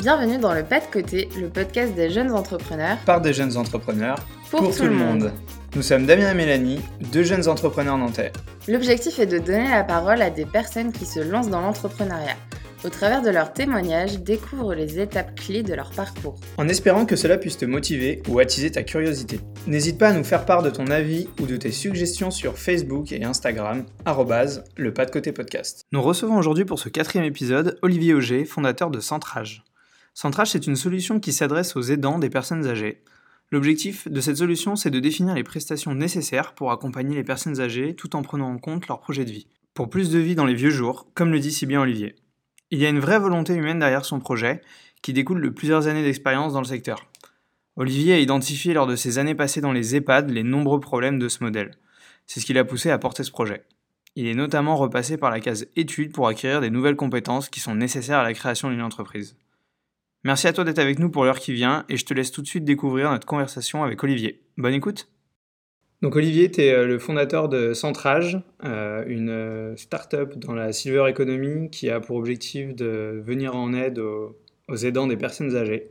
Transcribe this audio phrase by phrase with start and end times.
[0.00, 2.96] Bienvenue dans le Pas de Côté, le podcast des jeunes entrepreneurs.
[3.04, 4.16] Par des jeunes entrepreneurs.
[4.50, 5.30] Pour, tout, le monde.
[5.76, 6.80] Nous sommes Damien et Mélanie,
[7.12, 8.32] deux jeunes entrepreneurs nantais.
[8.66, 12.36] L'objectif est de donner la parole à des personnes qui se lancent dans l'entrepreneuriat.
[12.82, 16.36] Au travers de leurs témoignages, découvre les étapes clés de leur parcours.
[16.56, 19.38] En espérant que cela puisse te motiver ou attiser ta curiosité.
[19.66, 23.12] N'hésite pas à nous faire part de ton avis ou de tes suggestions sur Facebook
[23.12, 23.84] et Instagram,
[24.76, 25.84] le pas de côté podcast.
[25.92, 29.62] Nous recevons aujourd'hui pour ce quatrième épisode Olivier Auger, fondateur de Centrage.
[30.14, 33.02] Centrage, c'est une solution qui s'adresse aux aidants des personnes âgées.
[33.50, 37.94] L'objectif de cette solution, c'est de définir les prestations nécessaires pour accompagner les personnes âgées
[37.94, 39.48] tout en prenant en compte leur projet de vie.
[39.74, 42.16] Pour plus de vie dans les vieux jours, comme le dit si bien Olivier.
[42.70, 44.60] Il y a une vraie volonté humaine derrière son projet,
[45.02, 47.10] qui découle de plusieurs années d'expérience dans le secteur.
[47.76, 51.28] Olivier a identifié lors de ses années passées dans les EHPAD les nombreux problèmes de
[51.28, 51.72] ce modèle.
[52.26, 53.64] C'est ce qui l'a poussé à porter ce projet.
[54.16, 57.74] Il est notamment repassé par la case études pour acquérir des nouvelles compétences qui sont
[57.74, 59.36] nécessaires à la création d'une entreprise.
[60.22, 62.42] Merci à toi d'être avec nous pour l'heure qui vient et je te laisse tout
[62.42, 64.42] de suite découvrir notre conversation avec Olivier.
[64.56, 65.08] Bonne écoute
[66.02, 70.72] donc Olivier, tu es euh, le fondateur de Centrage, euh, une euh, start-up dans la
[70.72, 75.90] silver economy qui a pour objectif de venir en aide aux, aidants des personnes âgées,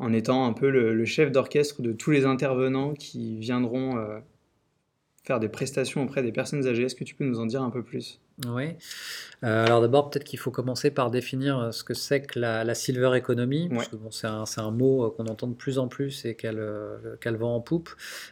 [0.00, 3.96] en étant un peu le, chef d'orchestre de tous les intervenants qui viendront
[5.24, 6.84] faire des prestations auprès des personnes âgées.
[6.84, 8.20] Est-ce que tu peux nous en dire un peu plus?
[8.46, 8.76] Oui.
[9.44, 12.74] Euh, alors d'abord, peut-être qu'il faut commencer par définir euh, ce que c'est que la,
[12.74, 15.88] silver economy, parce que bon, c'est un, un, mot euh, qu'on entend de plus en
[15.88, 16.62] plus et qu'elle
[17.20, 17.90] qu'elle vend en poupe.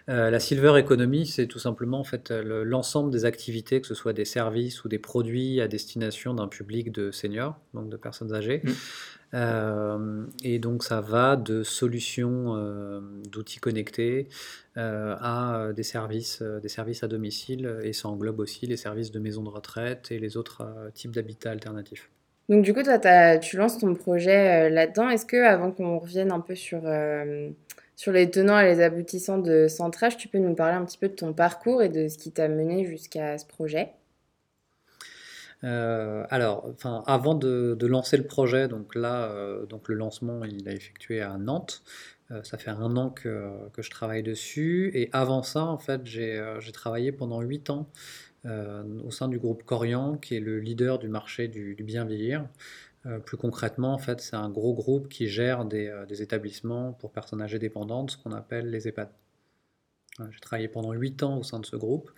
[0.08, 4.24] la silver economy, c'est tout simplement en fait l'ensemble des activités, que ce soit des
[4.24, 8.62] services ou des produits à destination d'un public de seniors, donc de personnes âgées.
[8.64, 8.70] Mmh.
[9.36, 14.28] Euh, et donc ça va de solutions euh, d'outils connectés
[14.78, 19.18] euh, à des services, des services à domicile, et ça englobe aussi les services de
[19.18, 22.10] maison de retraite et les autres types d'habitats alternatifs.
[22.48, 25.08] Donc du coup, toi, tu lances ton projet là-dedans.
[25.08, 26.82] Est-ce que, avant qu'on revienne un peu sur,
[27.96, 31.08] sur les tenants et les aboutissants de Centrage, tu peux nous parler un petit peu
[31.08, 33.90] de ton parcours et de ce qui t'a mené jusqu'à ce projet?
[35.66, 36.72] Euh, alors,
[37.06, 41.82] avant de, lancer le projet, donc euh, le lancement, il a effectué à Nantes.
[42.30, 44.90] Euh, ça fait un an que, je travaille dessus.
[44.94, 47.88] Et avant ça, en fait, j'ai travaillé pendant 8 ans
[49.04, 52.46] au sein du groupe Corian, qui est le leader du marché du, bien vieillir.
[53.24, 57.42] plus concrètement, en fait, c'est un gros groupe qui gère des, des établissements pour personnes
[57.42, 59.08] âgées dépendantes, ce qu'on appelle les EHPAD.
[60.30, 62.10] J'ai travaillé pendant 8 ans au sein de ce groupe.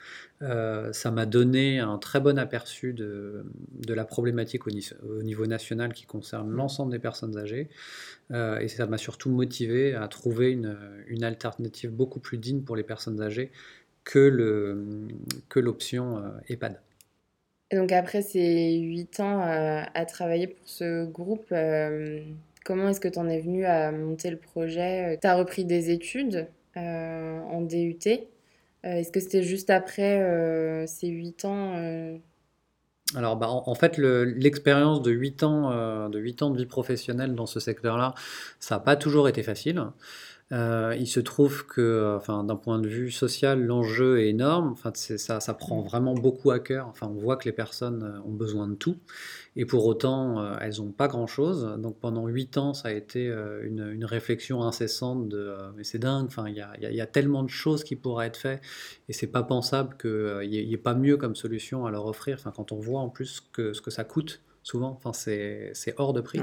[0.43, 3.45] Euh, ça m'a donné un très bon aperçu de,
[3.89, 7.69] la problématique au, niveau national qui concerne l'ensemble des personnes âgées.
[8.31, 12.85] Euh, et ça m'a surtout motivé à trouver une, alternative beaucoup plus digne pour les
[12.85, 13.51] personnes âgées
[14.05, 14.29] que
[15.57, 16.81] l'option euh, EHPAD.
[17.73, 21.53] Donc après ces 8 ans à travailler pour ce groupe,
[22.65, 25.19] comment est-ce que tu en es venu à monter le projet?
[25.21, 26.47] Tu as repris des études?
[26.79, 27.99] En DUT.
[28.07, 31.75] Euh, est-ce que c'était juste après euh, ces 8 ans
[33.17, 37.47] alors, bah, en, fait, l'expérience de 8 ans, de 8 ans de vie professionnelle dans
[37.47, 38.15] ce secteur-là,
[38.61, 39.83] ça n'a pas toujours été facile.
[40.51, 44.71] Euh, il se trouve que, enfin, d'un point de vue social, l'enjeu est énorme.
[44.73, 46.87] Enfin, ça, ça prend vraiment beaucoup à cœur.
[46.89, 48.97] Enfin, on voit que les personnes euh, ont besoin de tout,
[49.57, 51.77] et pour autant, euh, elles n'ont pas grand-chose.
[51.79, 53.27] Donc, pendant huit ans, ça a été
[53.63, 56.27] une, réflexion incessante de, mais c'est dingue.
[56.27, 58.63] Enfin, il y a, tellement de choses qui pourraient être faites,
[59.09, 62.37] et c'est pas pensable qu'il n'y ait, pas mieux comme solution à leur offrir.
[62.39, 66.15] Enfin, quand on voit en plus que ce que ça coûte souvent, enfin, c'est hors
[66.15, 66.41] de prix.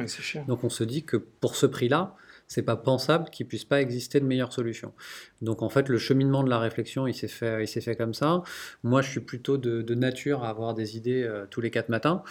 [0.47, 2.15] Donc, on se dit que pour ce prix-là
[2.47, 4.93] c'est pas pensable qu'il puisse pas exister de meilleures solutions.
[5.41, 8.13] Donc en fait, le cheminement de la réflexion, il s'est fait, il s'est fait comme
[8.13, 8.43] ça.
[8.83, 12.21] Moi, je suis plutôt de, nature à avoir des idées euh, tous les quatre matins,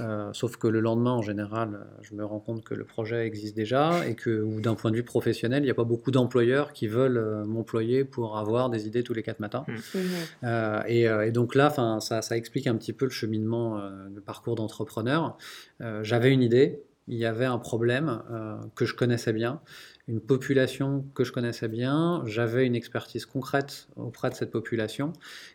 [0.00, 3.56] euh, sauf que le lendemain, en général, je me rends compte que le projet existe
[3.56, 6.72] déjà et que, ou d'un point de vue professionnel, il n'y a pas beaucoup d'employeurs
[6.72, 9.64] qui veulent euh, m'employer pour avoir des idées tous les quatre matins.
[9.66, 10.46] Mmh.
[10.46, 10.82] Mmh.
[10.88, 11.70] Et, donc là,
[12.00, 13.80] ça, ça explique un petit peu le cheminement,
[14.14, 15.36] le parcours d'entrepreneur.
[16.02, 19.60] J'avais une idée, il y avait un problème euh, que je connaissais bien,
[20.06, 25.12] une population que je connaissais bien, j'avais une expertise concrète auprès de cette population,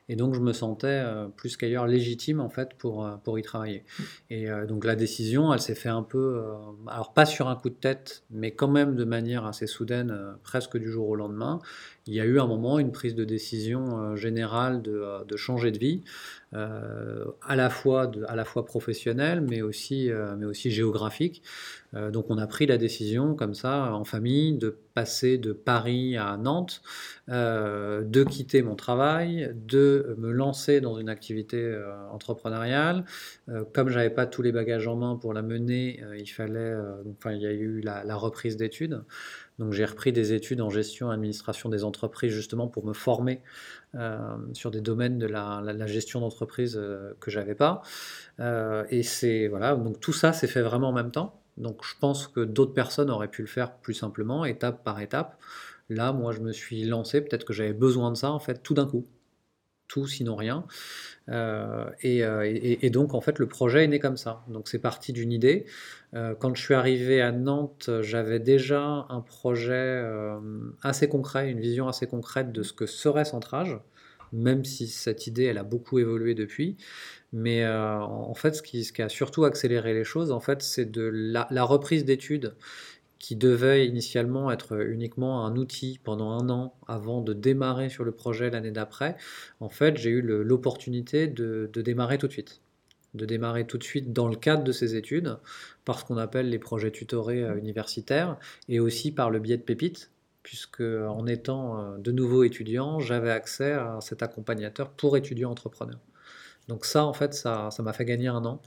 [0.09, 3.41] et donc je me sentais euh, plus qu'ailleurs légitime en fait pour, euh, pour y
[3.43, 3.83] travailler.
[4.29, 6.43] Et donc la décision, elle s'est fait un peu,
[6.87, 10.77] alors pas sur un coup de tête, mais quand même de manière assez soudaine, presque
[10.77, 11.59] du jour au lendemain.
[12.05, 15.77] Il y a eu un moment une prise de décision générale de, de changer de
[15.77, 16.03] vie.
[16.55, 21.43] Euh, à, la fois à la fois professionnelle, mais aussi, euh, mais aussi géographique.
[21.93, 26.17] Euh, donc on a pris la décision comme ça, en famille, de passer de Paris
[26.17, 26.81] à Nantes,
[27.27, 31.79] de quitter mon travail, de me lancer dans une activité
[32.11, 33.05] entrepreneuriale.
[33.73, 36.75] Comme j'avais pas tous les bagages en main pour la mener, il fallait,
[37.11, 39.03] enfin, il y a eu la, la reprise d'études.
[39.59, 43.41] Donc j'ai repris des études en gestion et administration des entreprises justement pour me former
[44.53, 46.79] sur des domaines de la, gestion d'entreprise
[47.19, 47.81] que j'avais pas.
[48.39, 51.41] et c'est voilà, donc tout ça s'est fait vraiment en même temps.
[51.57, 55.39] Donc je pense que d'autres personnes auraient pu le faire plus simplement, étape par étape.
[55.89, 58.75] Là, moi, je me suis lancé, peut-être que j'avais besoin de ça, en fait, tout
[58.75, 59.07] d'un coup.
[59.89, 60.65] Tout, sinon rien.
[61.29, 64.43] Euh, euh, et, donc, en fait, le projet est né comme ça.
[64.47, 65.65] Donc, c'est parti d'une idée.
[66.13, 70.03] Euh, quand je suis arrivé à Nantes, j'avais déjà un projet
[70.83, 73.79] assez concret, une vision assez concrète de ce que serait Centrage,
[74.31, 76.77] même si cette idée, elle a beaucoup évolué depuis.
[77.33, 80.85] Mais en fait, ce qui, ce qui, a surtout accéléré les choses, en fait, c'est
[80.85, 82.55] de la, la reprise d'études
[83.19, 88.11] qui devait initialement être uniquement un outil pendant un an avant de démarrer sur le
[88.11, 89.17] projet l'année d'après,
[89.59, 92.61] en fait, j'ai eu l'opportunité de, démarrer tout de suite.
[93.13, 95.37] De démarrer tout de suite dans le cadre de ces études,
[95.83, 98.37] par ce qu'on appelle les projets tutorés euh, universitaires,
[98.69, 100.11] et aussi par le biais de Pépite,
[100.43, 105.99] puisque en étant euh, de nouveau étudiant, j'avais accès à cet accompagnateur pour étudiants entrepreneurs.
[106.67, 108.61] Donc ça, en fait, ça m'a fait gagner un an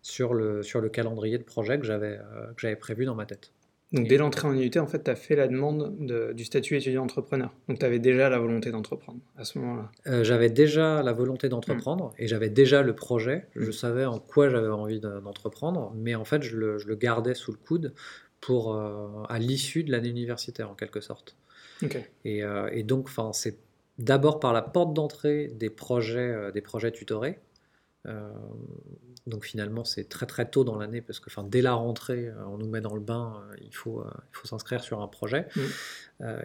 [0.00, 2.18] sur le, calendrier de projet que j'avais
[2.64, 3.52] euh, prévu dans ma tête.
[3.92, 5.94] Donc dès l'entrée en IUT, en fait, tu as fait la demande
[6.34, 7.52] du statut étudiant-entrepreneur.
[7.68, 9.90] Donc tu avais déjà la volonté d'entreprendre à ce moment-là.
[10.06, 12.22] Euh, j'avais déjà la volonté d'entreprendre mm.
[12.22, 13.46] et j'avais déjà le projet.
[13.54, 13.72] Je mm.
[13.72, 17.92] savais en quoi j'avais envie d'entreprendre, mais en fait, je le, gardais sous le coude
[18.40, 21.36] pour euh, à l'issue de l'année universitaire en quelque sorte.
[22.24, 23.58] Et, euh, et, donc, c'est
[23.98, 27.40] d'abord par la porte d'entrée des projets, des projets tutorés
[29.26, 32.44] donc finalement, c'est très très tôt dans l'année parce que enfin, dès la rentrée, euh,
[32.48, 35.08] on nous met dans le bain, euh, il faut, euh, il faut s'inscrire sur un
[35.08, 35.46] projet.
[35.54, 35.60] Mm.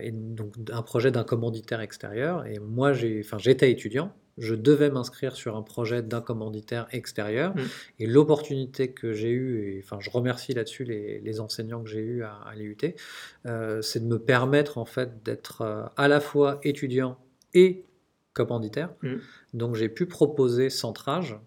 [0.01, 2.45] et donc un projet d'un commanditaire extérieur.
[2.45, 7.55] Et moi, j'étais étudiant, je devais m'inscrire sur un projet d'un commanditaire extérieur.
[7.55, 7.61] Mm.
[7.99, 12.01] Et l'opportunité que j'ai eue, et enfin je remercie là-dessus les, les, enseignants que j'ai
[12.01, 12.77] eus à, à l'IUT,
[13.81, 17.17] c'est de me permettre en fait d'être à la fois étudiant
[17.55, 17.85] et
[18.33, 18.89] commanditaire.
[19.01, 19.15] Mm.
[19.53, 21.37] Donc j'ai pu proposer Centrage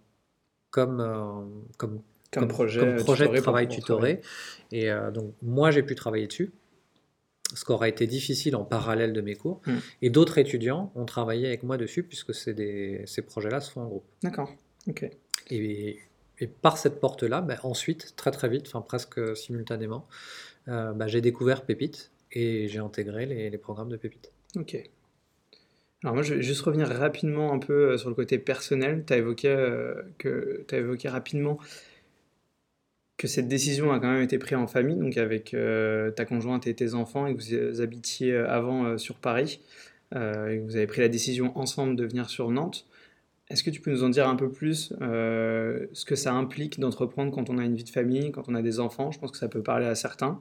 [0.71, 1.43] comme, euh,
[1.77, 2.01] comme,
[2.33, 4.21] comme, projet, de travail tutoré.
[4.73, 6.53] Et euh, donc, moi, j'ai pu travailler dessus,
[7.55, 9.61] ce qui aura été difficile en parallèle de mes cours.
[9.67, 9.79] Hmm.
[10.03, 13.87] Et d'autres étudiants ont travaillé avec moi dessus, puisque des, ces projets-là se font en
[13.87, 14.05] groupe.
[14.23, 14.53] D'accord,
[14.89, 15.11] ok.
[15.51, 15.99] Et,
[16.39, 20.07] et, par cette porte-là, ben, ensuite, très très vite, enfin presque simultanément,
[20.69, 24.33] euh, ben, j'ai découvert Pépite et j'ai intégré les, les programmes de Pépite.
[24.57, 24.91] Ok.
[26.03, 29.05] Alors moi, je vais juste revenir rapidement un peu euh, sur le côté personnel.
[29.07, 30.03] Tu as, évoqué, euh,
[30.71, 31.59] as évoqué rapidement
[33.19, 36.67] que cette décision a quand même été prise en famille, donc avec euh, ta conjointe
[36.67, 37.41] et tes enfants, et que
[37.73, 39.61] vous habitiez avant sur Paris,
[40.13, 42.87] et que vous avez pris la décision ensemble de venir sur Nantes.
[43.51, 47.31] Est-ce que tu peux nous en dire un peu plus ce que ça implique d'entreprendre
[47.31, 49.13] quand on a une vie de famille, quand on a des enfants?
[49.13, 50.41] Je pense que ça peut parler à certains.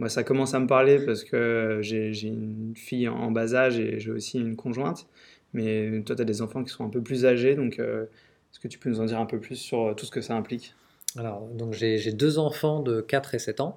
[0.00, 4.00] Moi, ça commence à me parler parce que j'ai une fille en bas âge et
[4.00, 5.06] j'ai aussi une conjointe.
[5.52, 8.58] Mais toi, tu as des enfants qui sont un peu plus âgés, donc euh, est-ce
[8.60, 10.34] que tu peux nous en dire un peu plus sur euh, tout ce que ça
[10.34, 10.74] implique?
[11.18, 13.76] Alors, donc j'ai deux enfants de 4 et 7 ans.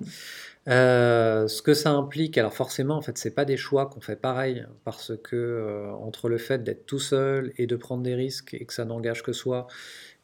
[0.69, 4.15] Euh, ce que ça implique, alors forcément, en fait, c'est pas des choix qu'on fait
[4.15, 8.63] pareil, parce que entre le fait d'être tout seul et de prendre des risques et
[8.63, 9.67] que ça n'engage que soi,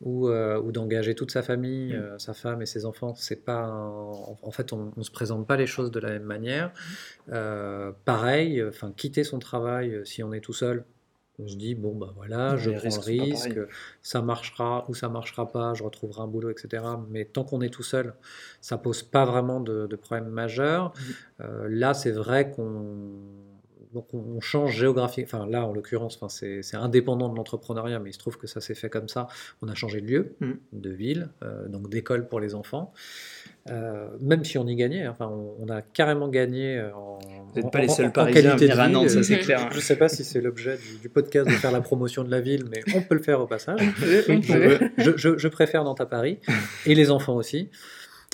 [0.02, 1.96] ou, euh, ou d'engager toute sa famille, mm.
[1.96, 3.14] euh, sa femme et ses enfants.
[3.16, 6.68] C'est pas en, fait, on, ne se présente pas les choses de la même manière.
[6.70, 7.32] Mm.
[7.34, 10.86] Euh, pareil, enfin, quitter son travail si on est tout seul.
[11.42, 13.58] On se dit bon bah voilà, je prends le risque,
[14.02, 16.84] ça marchera ou ça marchera pas, je retrouverai un boulot, etc.
[17.10, 18.14] Mais tant qu'on est tout seul,
[18.60, 20.92] ça pose pas vraiment de, de problème majeur.
[21.40, 21.68] Mm.
[21.68, 23.14] là, c'est vrai qu'on
[23.94, 25.26] donc on, change géographique.
[25.26, 28.62] Enfin là, en l'occurrence, enfin, c'est indépendant de l'entrepreneuriat, mais il se trouve que ça
[28.62, 29.28] s'est fait comme ça.
[29.62, 30.52] On a changé de lieu, mm.
[30.74, 32.94] de ville, euh, donc d'école pour les enfants.
[33.70, 37.20] Euh, même si on y gagnait, hein, enfin, on, a carrément gagné en.
[37.50, 39.70] Vous n'êtes pas les seuls Parisiens à venir à Nantes, ça c'est clair.
[39.72, 42.42] Je ne sais pas si c'est l'objet du, podcast de faire la promotion de la
[42.42, 43.80] ville, mais on peut le faire au passage.
[44.00, 46.40] je, je, je, préfère Nantes à Paris,
[46.86, 47.70] et les enfants aussi.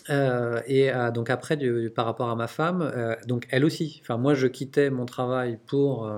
[0.09, 1.57] Euh, et euh, donc après,
[1.93, 3.99] par rapport à ma femme, euh, donc elle aussi.
[4.01, 6.09] Enfin, moi, je quittais mon travail pour,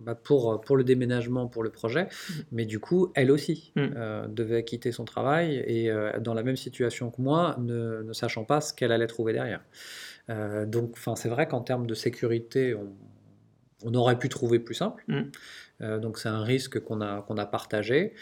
[0.00, 2.32] bah, pour, pour le déménagement, pour le projet, mmh.
[2.52, 4.28] mais du coup, elle aussi mmh.
[4.28, 8.60] devait quitter son travail et dans la même situation que moi, ne, ne sachant pas
[8.60, 9.64] ce qu'elle allait trouver derrière.
[10.66, 12.92] donc, enfin, c'est vrai qu'en termes de sécurité, on,
[13.84, 15.04] on, aurait pu trouver plus simple.
[15.08, 15.98] Mmh.
[15.98, 18.14] donc, c'est un risque qu'on a, qu'on a partagé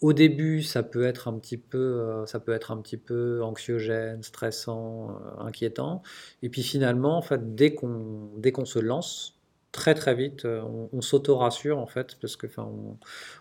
[0.00, 3.42] au début, ça peut être un petit peu, euh, ça peut être un petit peu
[3.42, 6.02] anxiogène, stressant, euh, inquiétant.
[6.42, 9.38] Et puis finalement, en fait, dès qu'on dès qu'on se lance,
[9.72, 12.96] très très vite, euh, on, s'auto-rassure en fait, parce que enfin, on,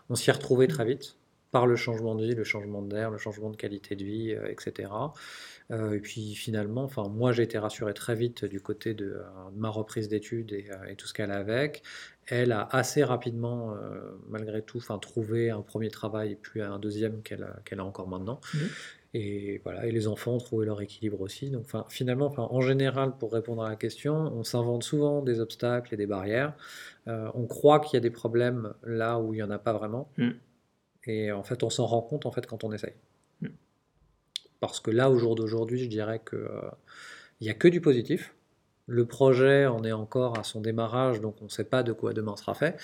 [0.10, 1.16] on s'y retrouvé très vite
[1.52, 4.90] par le changement de vie, le changement d'air, le changement de qualité de vie, etc.
[5.72, 9.22] et puis finalement, enfin, moi j'ai été rassuré très vite du côté de,
[9.56, 11.84] ma reprise d'études et, et, tout ce qu'elle a avec
[12.32, 17.22] elle a assez rapidement, euh, malgré tout, trouvé un premier travail et puis un deuxième
[17.22, 18.40] qu'elle a, a, encore maintenant.
[18.54, 18.58] Mmh.
[19.16, 21.50] Et voilà, et les enfants ont trouvé leur équilibre aussi.
[21.50, 25.98] Donc, finalement, en général, pour répondre à la question, on s'invente souvent des obstacles et
[25.98, 26.54] des barrières.
[27.08, 29.74] Euh, on croit qu'il y a des problèmes là où il n'y en a pas
[29.74, 30.12] vraiment.
[30.18, 30.30] Mmh.
[31.08, 32.94] Et en fait, on s'en rend compte en fait quand on essaye.
[34.60, 36.70] Parce que là, au jour d'aujourd'hui, je dirais qu'il euh,
[37.42, 38.34] n'y a que du positif.
[38.90, 42.12] Le projet en est encore à son démarrage, donc on ne sait pas de quoi
[42.14, 42.76] demain sera fait.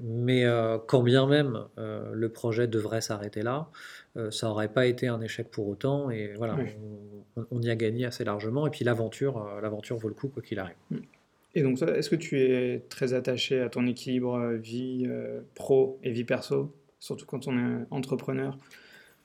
[0.00, 3.68] Mais euh, quand bien même euh, le projet devrait s'arrêter là,
[4.16, 6.08] euh, ça n'aurait pas été un échec pour autant.
[6.10, 6.56] Et voilà,
[7.50, 8.66] on, y a gagné assez largement.
[8.66, 10.76] Et puis l'aventure, l'aventure vaut le coup quoi qu'il arrive.
[10.90, 10.96] Mm.
[11.56, 15.06] Et donc, est-ce que tu es très attaché à ton équilibre vie
[15.54, 18.56] pro et vie perso, surtout quand on est entrepreneur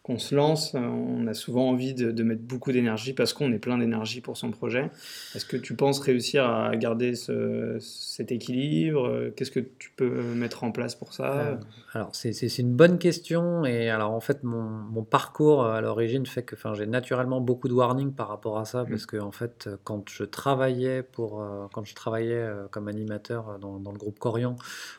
[0.06, 3.58] qu'on se lance, euh, on a souvent envie de, mettre beaucoup d'énergie parce qu'on est
[3.58, 4.92] plein d'énergie pour son projet.
[5.34, 9.32] Est-ce que tu penses réussir à garder cet équilibre?
[9.36, 11.34] Qu'est-ce que tu peux mettre en place pour ça?
[11.34, 11.56] Euh,
[11.94, 13.66] Alors, c'est une bonne question.
[13.66, 18.12] Et alors, en fait, mon, parcours à l'origine fait que j'ai naturellement beaucoup de warning
[18.12, 18.90] par rapport à ça mmh.
[18.90, 23.92] parce que, en fait, quand je travaillais, pour, euh, quand je travaillais comme animateur dans,
[23.92, 24.56] le groupe Corian,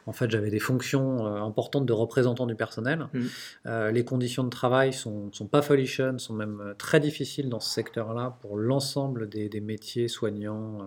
[0.06, 3.06] en fait, j'avais des fonctions importantes de représentant du personnel.
[3.12, 3.88] Mmh.
[3.92, 7.70] les conditions de travail sont, sont pas folichonnes, sont même euh, très difficiles dans ce
[7.70, 10.82] secteur-là pour l'ensemble des, métiers soignants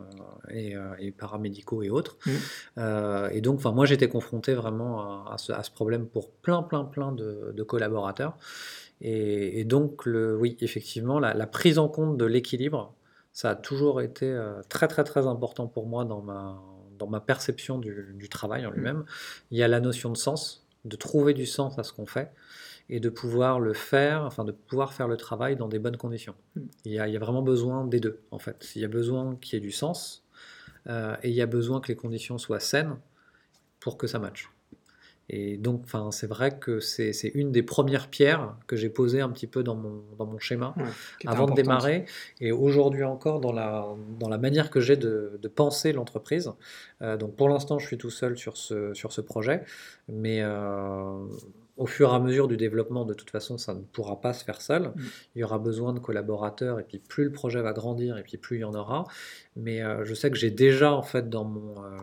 [0.51, 2.17] euh, euh, et, paramédicaux et autres.
[2.25, 3.31] Mmh.
[3.31, 8.37] et donc, moi, j'étais confronté vraiment à, ce, problème pour plein, plein, plein de, collaborateurs.
[9.01, 12.93] Et, donc, le, oui, effectivement, la, prise en compte de l'équilibre,
[13.31, 14.37] ça a toujours été
[14.69, 16.61] très, très, très important pour moi dans ma,
[16.97, 18.73] dans ma perception du, du travail en mmh.
[18.73, 19.05] lui-même.
[19.51, 22.31] Il y a la notion de sens, de trouver du sens à ce qu'on fait
[22.89, 26.35] et de pouvoir le faire, enfin de pouvoir faire le travail dans des bonnes conditions.
[26.55, 26.61] Mm.
[26.85, 28.71] Il y a, il y a vraiment besoin des deux, en fait.
[28.75, 30.25] Il y a besoin qu'il y ait du sens
[30.87, 32.97] euh, et il y a besoin que les conditions soient saines
[33.79, 34.49] pour que ça matche.
[35.31, 39.29] Et donc, enfin, c'est vrai que c'est une des premières pierres que j'ai posées un
[39.29, 40.73] petit peu dans mon, dans mon schéma
[41.27, 42.05] avant de démarrer.
[42.41, 43.85] Et aujourd'hui encore, dans la,
[44.19, 46.51] dans la manière que j'ai de, de, penser l'entreprise.
[47.03, 49.63] Euh, donc, pour l'instant, je suis tout seul sur ce, sur ce projet.
[50.07, 51.23] Mais euh,
[51.79, 54.43] au fur et à mesure du développement, de toute façon, ça ne pourra pas se
[54.43, 54.89] faire seul.
[54.89, 54.93] Mm.
[55.35, 58.37] Il y aura besoin de collaborateurs, et puis plus le projet va grandir, et puis
[58.37, 59.05] plus il y en aura.
[59.55, 61.97] Mais euh, je sais que j'ai déjà, en fait, dans mon, euh,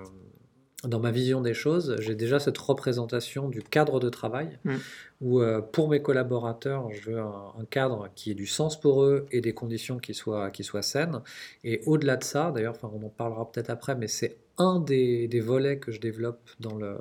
[0.84, 4.74] dans ma vision des choses, j'ai déjà cette représentation du cadre de travail, mm.
[5.20, 9.26] où euh, pour mes collaborateurs, je veux un, cadre qui ait du sens pour eux
[9.30, 11.20] et des conditions qui soient, qui soient saines.
[11.64, 15.40] Et au-delà de ça, d'ailleurs, on en parlera peut-être après, mais c'est un des, des,
[15.40, 16.96] volets que je développe dans le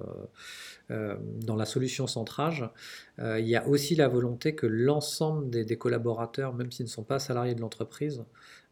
[0.92, 2.64] euh, dans la solution centrage,
[3.18, 7.04] euh, il y a aussi la volonté que l'ensemble des, collaborateurs, même s'ils ne sont
[7.04, 8.24] pas salariés de l'entreprise,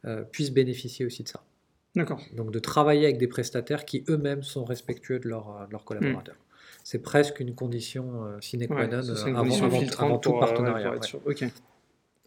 [0.05, 1.43] euh, puissent bénéficier aussi de ça.
[1.95, 2.21] D'accord.
[2.35, 6.35] Donc de travailler avec des prestataires qui eux-mêmes sont respectueux de, leurs collaborateurs.
[6.35, 6.79] Hmm.
[6.83, 10.93] C'est presque une condition sine qua non avant, tout partenariat.
[11.25, 11.45] ok,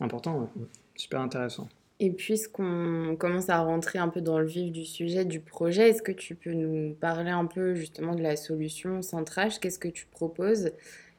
[0.01, 0.51] important,
[0.97, 1.69] super intéressant.
[1.99, 6.03] Et puisqu'on commence à rentrer un peu dans le vif du sujet du projet, est-ce
[6.03, 9.59] que tu peux nous parler un peu justement de la solution centrage?
[9.61, 10.73] Qu'est-ce que tu proposes?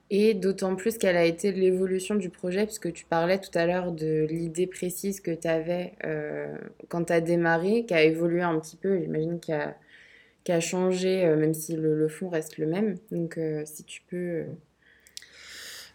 [0.09, 3.91] Et d'autant plus quelle a été l'évolution du projet, puisque tu parlais tout à l'heure
[3.91, 6.55] de l'idée précise que tu avais euh,
[6.89, 11.35] quand tu as démarré, qui a évolué un petit peu, j'imagine qu'il a, changé, euh,
[11.35, 12.95] même si le, fond reste le même.
[13.11, 14.45] Donc euh, si tu peux...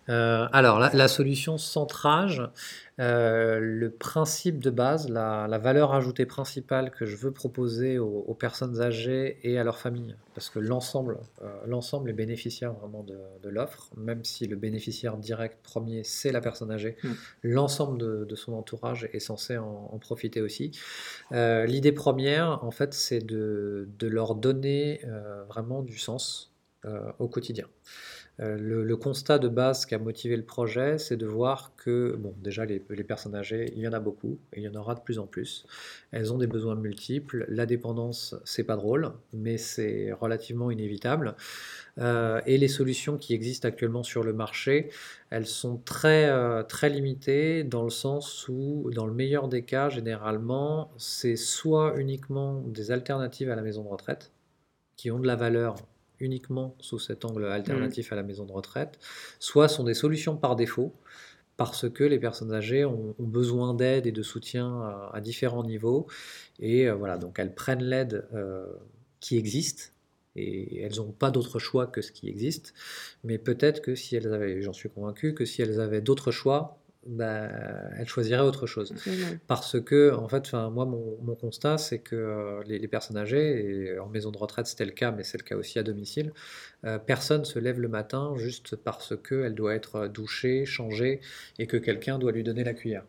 [0.08, 2.42] alors, la, la, solution centrage,
[3.00, 8.82] euh, le principe de base, la, valeur ajoutée principale que je veux proposer aux, personnes
[8.82, 13.90] âgées et à leurs familles, parce que l'ensemble, euh, l'ensemble est bénéficiaire vraiment de, l'offre,
[13.96, 17.10] même si le bénéficiaire direct premier c'est la personne âgée, mm.
[17.44, 20.72] l'ensemble de, son entourage est censé en, profiter aussi.
[21.32, 25.00] Euh, l'idée première, en fait, c'est de, leur donner
[25.48, 26.52] vraiment du sens
[27.18, 27.66] au quotidien.
[28.40, 32.34] Euh, le, constat de base qui a motivé le projet, c'est de voir que, bon,
[32.42, 35.00] déjà les, personnes âgées, il y en a beaucoup et il y en aura de
[35.00, 35.66] plus en plus.
[36.12, 37.44] Elles ont des besoins multiples.
[37.48, 41.36] La dépendance, c'est pas drôle, mais c'est relativement inévitable.
[41.98, 44.88] Euh, et les solutions qui existent actuellement sur le marché,
[45.30, 49.90] elles sont très, euh, très limitées dans le sens où, dans le meilleur des cas,
[49.90, 54.32] généralement, c'est soit uniquement des alternatives à la maison de retraite
[54.96, 55.76] qui ont de la valeur
[56.22, 58.98] uniquement sous cet angle alternatif à la maison de retraite,
[59.38, 60.94] soit sont des solutions par défaut
[61.56, 66.06] parce que les personnes âgées ont, besoin d'aide et de soutien à, différents niveaux.
[66.58, 68.66] Et euh, voilà, donc elles prennent l'aide euh,
[69.20, 69.92] qui existe
[70.34, 72.74] et elles n'ont pas d'autre choix que ce qui existe.
[73.22, 76.81] Mais peut-être que si elles avaient, j'en suis convaincu, que si elles avaient d'autres choix,
[77.06, 77.48] bah,
[77.98, 78.94] elle choisirait autre chose.
[79.48, 84.08] Parce que, en fait, moi, mon, constat, c'est que euh, les, personnes âgées, et en
[84.08, 86.32] maison de retraite, c'était le cas, mais c'est le cas aussi à domicile,
[86.84, 91.20] euh, personne se lève le matin juste parce qu'elle doit être douchée, changée,
[91.58, 93.04] et que quelqu'un doit lui donner la cuillère.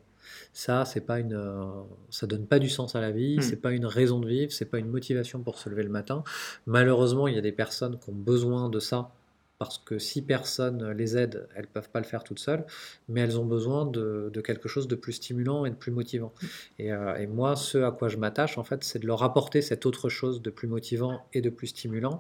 [0.54, 1.66] Ça, c'est pas une, euh,
[2.10, 3.42] ça donne pas du sens à la vie, hmm.
[3.42, 6.24] c'est pas une raison de vivre, c'est pas une motivation pour se lever le matin.
[6.66, 9.12] Malheureusement, il y a des personnes qui ont besoin de ça
[9.60, 12.66] parce que si personne les aide, elles ne peuvent pas le faire toutes seules,
[13.08, 16.34] mais elles ont besoin de, quelque chose de plus stimulant et de plus motivant.
[16.80, 19.86] Euh, et, moi, ce à quoi je m'attache, en fait, c'est de leur apporter cette
[19.86, 22.20] autre chose de plus motivant et de plus stimulant.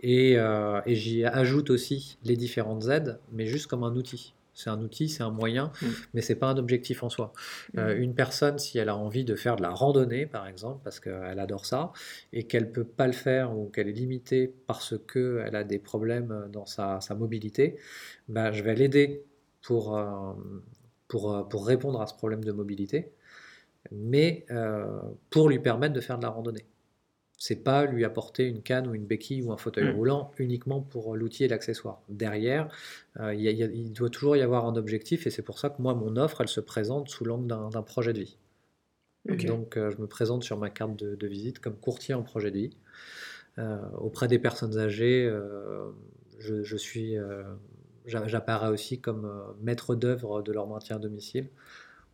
[0.00, 4.34] Et, euh, et j'y ajoute aussi les différentes aides, mais juste comme un outil.
[4.58, 5.86] C'est un outil, c'est un moyen, mm.
[6.14, 7.32] mais c'est pas un objectif en soi.
[7.76, 8.02] Euh, mm.
[8.02, 11.38] une personne, si elle a envie de faire de la randonnée, par exemple, parce qu'elle
[11.38, 11.92] adore ça,
[12.32, 16.48] et qu'elle peut pas le faire ou qu'elle est limitée parce qu'elle a des problèmes
[16.52, 17.76] dans sa, mobilité,
[18.28, 19.24] ben, je vais l'aider
[19.62, 20.32] pour, euh,
[21.06, 23.12] pour, euh, pour répondre à ce problème de mobilité,
[23.92, 24.44] mais
[25.30, 26.66] pour lui permettre de faire de la randonnée
[27.38, 29.96] c'est pas lui apporter une canne ou une béquille ou un fauteuil mm.
[29.96, 32.02] roulant uniquement pour l'outil et l'accessoire.
[32.08, 32.68] Derrière,
[33.20, 36.16] euh, il, doit toujours y avoir un objectif et c'est pour ça que moi, mon
[36.16, 38.36] offre, elle se présente sous l'angle d'un projet de vie.
[39.46, 42.58] Donc, euh, je me présente sur ma carte de, visite comme courtier en projet de
[42.58, 42.76] vie.
[43.58, 45.32] Euh, auprès des personnes âgées,
[46.40, 47.16] je, suis,
[48.06, 49.30] j'apparais aussi comme
[49.62, 51.48] maître d'œuvre de leur maintien à domicile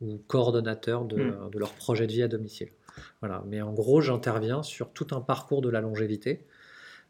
[0.02, 1.50] ou coordonnateur de, mm.
[1.50, 2.68] de leur projet de vie à domicile.
[3.20, 3.42] Voilà.
[3.46, 6.46] Mais en gros, j'interviens sur tout un parcours de la longévité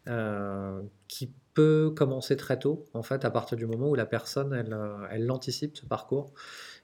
[0.09, 4.53] euh, qui peut commencer très tôt, en fait, à partir du moment où la personne,
[4.53, 6.33] elle, euh, elle anticipe ce parcours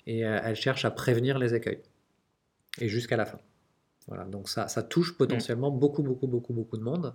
[0.07, 1.81] et euh, elle cherche à prévenir les écueils.
[2.81, 3.39] Et jusqu'à la fin.
[4.07, 7.15] Voilà, donc ça, ça, touche potentiellement beaucoup, beaucoup, beaucoup, beaucoup de monde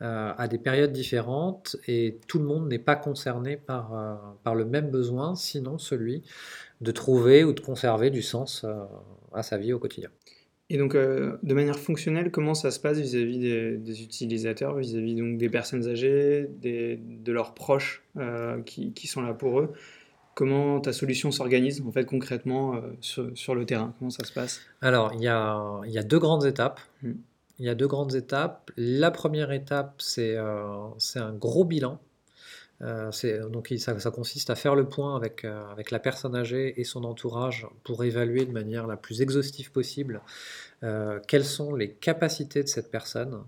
[0.00, 4.90] à des périodes différentes et tout le monde n'est pas concerné par, par le même
[4.90, 6.24] besoin, sinon celui
[6.80, 8.66] de trouver ou de conserver du sens
[9.32, 10.10] à sa vie au quotidien.
[10.70, 15.36] Et donc, euh, de manière fonctionnelle, comment ça se passe vis-à-vis des, utilisateurs, vis-à-vis donc
[15.36, 19.72] des personnes âgées, de leurs proches euh, qui, sont là pour eux?
[20.34, 23.94] Comment ta solution s'organise en fait concrètement euh, sur, le terrain?
[23.98, 24.62] Comment ça se passe?
[24.80, 26.80] Alors, il y a, y a, deux grandes étapes.
[27.02, 27.12] Hmm.
[27.58, 28.70] Il y a deux grandes étapes.
[28.78, 32.00] La première étape, c'est un gros bilan
[32.82, 37.66] donc ça, consiste à faire le point avec, avec la personne âgée et son entourage
[37.84, 40.20] pour évaluer de manière la plus exhaustive possible
[40.84, 43.44] euh, quelles sont les capacités de cette personne,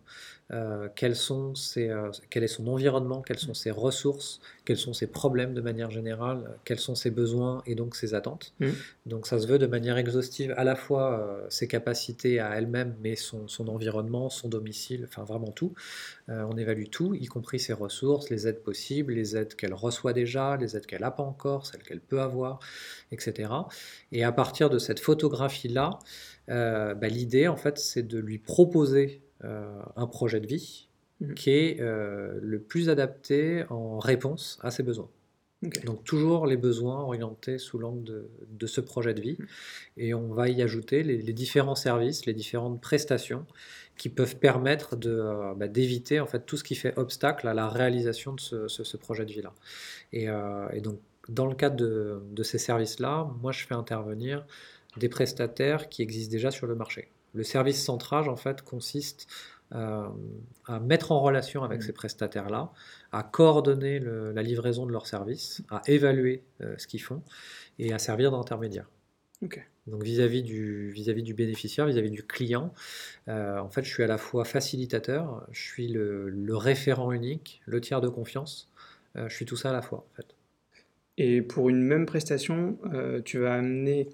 [0.53, 5.07] euh, quels sont euh, quel est son environnement, quelles sont ses ressources, quels sont ses
[5.07, 8.53] problèmes de manière générale, quels sont ses besoins et donc ses attentes.
[8.61, 8.69] Mmh.
[9.07, 13.17] Donc ça se veut de manière exhaustive à la fois ses capacités à elle-même, mais
[13.17, 15.75] son, son, environnement, son domicile, enfin vraiment tout.
[16.29, 20.57] on évalue tout, y compris ses ressources, les aides possibles, les aides qu'elle reçoit déjà,
[20.57, 22.61] les aides qu'elle n'a pas encore, celles qu'elle peut avoir,
[23.13, 23.51] etc.
[24.13, 25.99] Et à partir de cette photographie-là,
[26.51, 29.24] euh, bah, l'idée, en fait, c'est de lui proposer euh,
[29.97, 30.89] un projet de vie
[31.21, 31.35] mmh.
[31.35, 35.09] qui est euh, le plus adapté en réponse à ses besoins.
[35.87, 39.37] Donc toujours les besoins orientés sous l'angle de, ce projet de vie.
[39.39, 39.47] Mmh.
[39.97, 43.47] Et on va y ajouter les, différents services, les différentes prestations
[43.97, 44.97] qui peuvent permettre
[45.57, 49.25] bah, d'éviter en fait tout ce qui fait obstacle à la réalisation de ce, projet
[49.25, 49.55] de vie-là.
[50.13, 50.27] Et,
[50.81, 50.99] donc
[51.31, 54.45] dans le cadre de, de ces services-là, moi je fais intervenir
[54.97, 57.09] des prestataires qui existent déjà sur le marché.
[57.35, 59.27] Le service centrage, en fait, consiste
[59.75, 60.09] euh,
[60.67, 61.83] à mettre en relation avec mmh.
[61.83, 62.71] ces prestataires-là,
[63.13, 67.23] à coordonner la livraison de leurs services, à évaluer euh, ce qu'ils font
[67.79, 68.89] et à servir d'intermédiaire.
[69.87, 72.73] Donc vis-à-vis du, vis -vis du bénéficiaire, vis-à-vis du client,
[73.29, 77.61] euh, en fait, je suis à la fois facilitateur, je suis le, le référent unique,
[77.67, 78.71] le tiers de confiance,
[79.17, 80.35] je suis tout ça à la fois, en fait.
[81.19, 82.79] Et pour une même prestation,
[83.25, 84.09] tu vas amener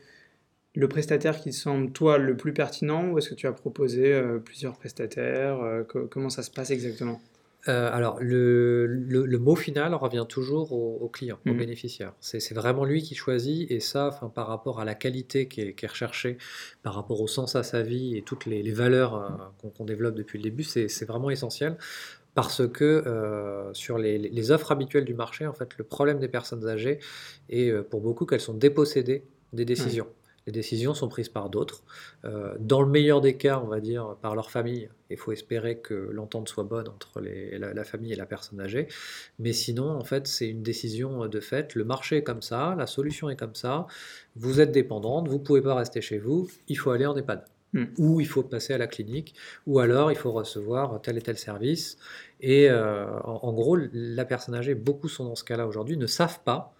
[0.75, 4.39] le prestataire qui semble, toi, le plus pertinent ou est-ce que tu as proposé euh,
[4.39, 7.21] plusieurs prestataires euh, Comment ça se passe exactement?
[7.69, 11.59] Euh, alors, le, le, mot final revient toujours au, client, au mhm.
[11.59, 12.15] bénéficiaire.
[12.21, 16.39] C'est vraiment lui qui choisit, et ça, par rapport à la qualité qui est, recherchée,
[16.83, 20.45] par rapport au sens à sa vie et toutes les, valeurs qu'on développe depuis le
[20.45, 21.77] début, c'est vraiment essentiel.
[22.35, 23.05] Parce que
[23.75, 26.99] sur les, les, offres habituelles du marché, en fait, le problème des personnes âgées
[27.51, 30.07] est pour beaucoup qu'elles sont dépossédées des décisions
[30.47, 31.83] Les décisions sont prises par d'autres.
[32.25, 34.89] Euh, dans le meilleur des cas, on va dire, par leur famille.
[35.11, 38.89] Il faut espérer que l'entente soit bonne entre la, famille et la personne âgée.
[39.39, 41.75] Mais sinon, en fait, c'est une décision de fait.
[41.75, 43.87] Le marché est comme ça, la solution est comme ça.
[44.37, 47.45] Vous êtes dépendante, vous ne pouvez pas rester chez vous, il faut aller en EHPAD.
[47.73, 47.85] Hmm.
[47.99, 49.35] Ou il faut passer à la clinique,
[49.67, 51.99] ou alors il faut recevoir tel et tel service.
[52.41, 56.41] Et euh, en, gros, la personne âgée, beaucoup sont dans ce cas-là aujourd'hui, ne savent
[56.43, 56.75] pas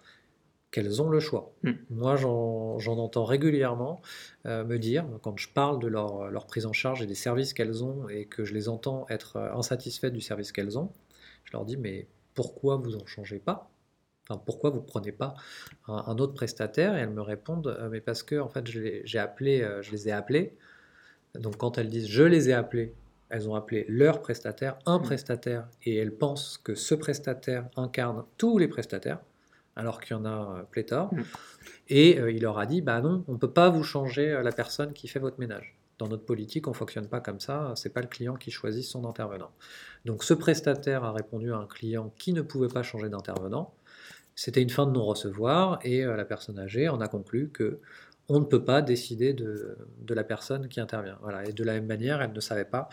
[0.71, 1.53] qu'elles ont le choix.
[1.63, 1.73] Hmm.
[1.89, 4.01] Moi, j'en entends régulièrement
[4.45, 7.83] euh, me dire, quand je parle de leur, prise en charge et des services qu'elles
[7.83, 10.91] ont, et que je les entends être euh, insatisfaites du service qu'elles ont,
[11.43, 13.69] je leur dis, mais pourquoi vous en changez pas?
[14.29, 15.33] Enfin, pourquoi vous ne prenez pas
[15.87, 16.95] un, autre prestataire?
[16.95, 20.11] Et elles me répondent, euh, mais parce que en fait, j'ai appelé, je les ai
[20.11, 20.55] appelés.
[21.35, 22.95] Donc, quand elles disent je les ai appelés,
[23.29, 25.03] elles ont appelé leur prestataire, un hmm.
[25.03, 29.19] prestataire, et elles pensent que ce prestataire incarne tous les prestataires
[29.75, 31.13] alors qu'il y en a euh, pléthore.
[31.13, 31.21] Mm.
[31.89, 34.41] Et euh, il leur a dit, bah non, on ne peut pas vous changer euh,
[34.41, 35.77] la personne qui fait votre ménage.
[35.97, 38.83] Dans notre politique, on ne fonctionne pas comme ça, c'est pas le client qui choisit
[38.83, 39.51] son intervenant.
[40.05, 43.73] Donc ce prestataire a répondu à un client qui ne pouvait pas changer d'intervenant.
[44.33, 47.81] C'était une fin de non-recevoir et la personne âgée en a conclu que
[48.29, 51.19] on ne peut pas décider de, de, la personne qui intervient.
[51.21, 51.47] Voilà.
[51.47, 52.87] Et de la même manière, elle ne savait pas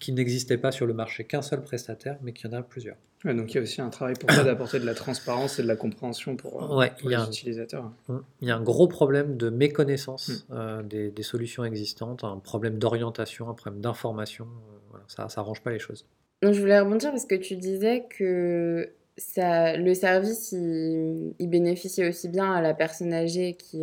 [0.00, 2.96] qu'il n'existait pas sur le marché qu'un seul prestataire, mais qu'il y en a plusieurs.
[3.24, 5.68] donc il y a aussi un travail pour ça d'apporter de la transparence et de
[5.68, 7.92] la compréhension pour, euh, les utilisateurs.
[8.40, 10.52] Il y a un gros problème de méconnaissance mm.
[10.52, 14.48] euh, des, solutions existantes, un problème d'orientation, un problème d'information.
[14.94, 16.06] Euh, ça n'arrange pas les choses.
[16.42, 22.28] Donc, je voulais rebondir parce que tu disais que ça, le service, il, bénéficie aussi
[22.28, 23.82] bien à la personne âgée qui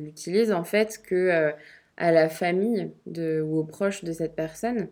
[0.00, 1.52] l'utilise, en fait, que
[1.96, 4.86] à la famille de, ou aux proches de cette personne.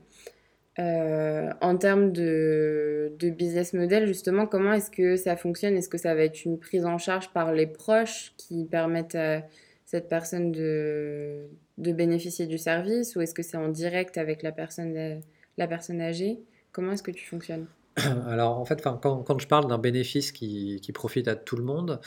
[0.80, 5.76] Euh, en termes de, business model, justement, comment est-ce que ça fonctionne?
[5.76, 9.42] Est-ce que ça va être une prise en charge par les proches qui permettent à
[9.84, 13.14] cette personne de, bénéficier du service?
[13.16, 15.20] Ou est-ce que c'est en direct avec la personne,
[15.56, 16.40] la personne âgée?
[16.72, 17.66] Comment est-ce que tu fonctionnes?
[18.26, 22.00] Alors en fait, quand, je parle d'un bénéfice qui, profite à tout le monde,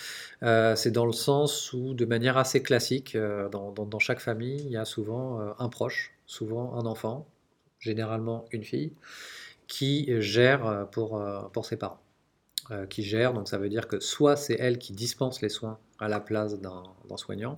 [0.43, 4.71] euh, c'est dans le sens où de manière assez classique, euh, dans, chaque famille, il
[4.71, 7.25] y a souvent un proche, souvent un enfant,
[7.87, 8.93] généralement une fille,
[9.67, 12.01] qui gère euh, pour, euh, pour ses parents.
[12.71, 15.79] Euh, qui gère, donc ça veut dire que soit c'est elle qui dispense les soins
[15.99, 16.83] à la place d'un
[17.15, 17.55] soignant,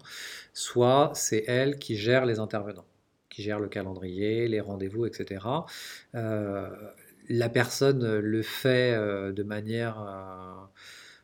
[0.53, 2.85] soit c'est elle qui gère les intervenants,
[3.29, 5.43] qui gère le calendrier, les rendez-vous, etc.
[6.13, 8.93] la personne le fait
[9.33, 9.97] de manière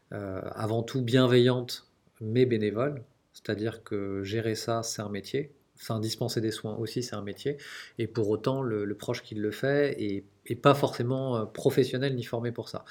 [0.10, 1.88] avant tout bienveillante,
[2.22, 7.16] mais bénévole, c'est-à-dire que gérer ça, c'est un métier, enfin dispenser des soins aussi, c'est
[7.16, 7.58] un métier.
[7.98, 12.52] Et pour autant, le, proche qui le fait est, pas forcément euh, professionnel ni formé
[12.52, 12.86] pour ça.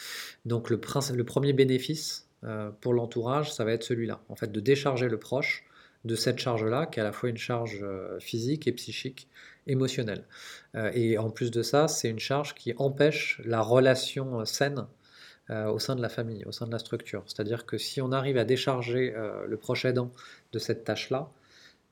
[0.45, 5.09] Donc le, premier bénéfice euh, pour l'entourage, ça va être celui-là, en fait, de décharger
[5.09, 5.65] le proche
[6.05, 9.29] de cette charge-là, qui est à la fois une charge euh, physique et psychique,
[9.67, 10.27] émotionnelle.
[10.93, 14.87] et en plus de ça, c'est une charge qui empêche la relation saine
[15.49, 17.23] au sein de la famille, au sein de la structure.
[17.25, 19.15] C'est-à-dire que si on arrive à décharger
[19.49, 20.13] le proche aidant
[20.53, 21.31] de cette tâche-là,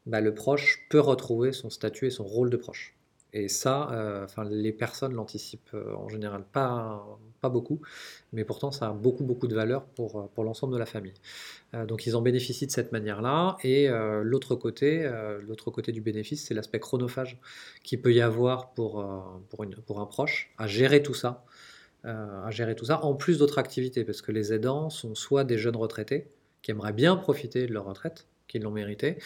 [0.07, 2.97] bah, le proche peut retrouver son statut et son rôle de proche.
[3.35, 7.03] Et ça, euh, enfin, les personnes l'anticipent euh, en général pas,
[7.45, 7.81] beaucoup,
[8.33, 11.15] mais pourtant ça a beaucoup beaucoup de valeur pour, euh, pour l'ensemble de la famille.
[11.89, 13.57] donc ils en bénéficient de cette manière-là.
[13.65, 13.89] Et
[14.23, 15.11] l'autre côté,
[15.41, 17.41] l'autre côté du bénéfice, c'est l'aspect chronophage
[17.83, 19.05] qui peut y avoir pour,
[19.49, 21.45] pour, une, pour un proche à gérer tout ça,
[22.05, 25.59] à gérer tout ça, en plus d'autres activités, parce que les aidants sont soit des
[25.59, 26.29] jeunes retraités
[26.61, 29.17] qui aimeraient bien profiter de leur retraite, qui l'ont mérité,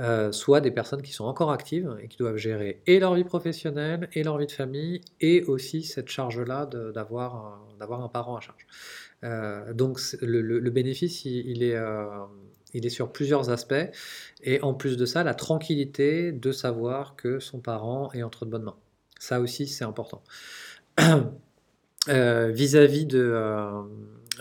[0.00, 3.22] euh, soit des personnes qui sont encore actives et qui doivent gérer et leur vie
[3.22, 7.36] professionnelle et leur vie de famille et aussi cette charge-là d'avoir
[7.80, 8.66] un, un parent à charge.
[9.22, 12.04] Euh, donc le, bénéfice, il, est, euh,
[12.72, 13.86] il est sur plusieurs aspects
[14.42, 18.50] et en plus de ça, la tranquillité de savoir que son parent est entre de
[18.50, 18.76] bonnes mains.
[19.20, 20.24] Ça aussi, c'est important.
[22.08, 23.34] Vis-à-vis de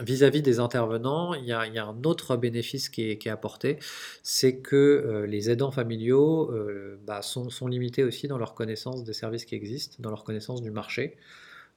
[0.02, 3.80] vis-à-vis des intervenants, il y, a, un autre bénéfice qui est, apporté,
[4.22, 9.14] c'est que euh, les aidants familiaux euh, bah, sont, limités aussi dans leur connaissance des
[9.14, 11.18] services qui existent, dans leur connaissance du marché.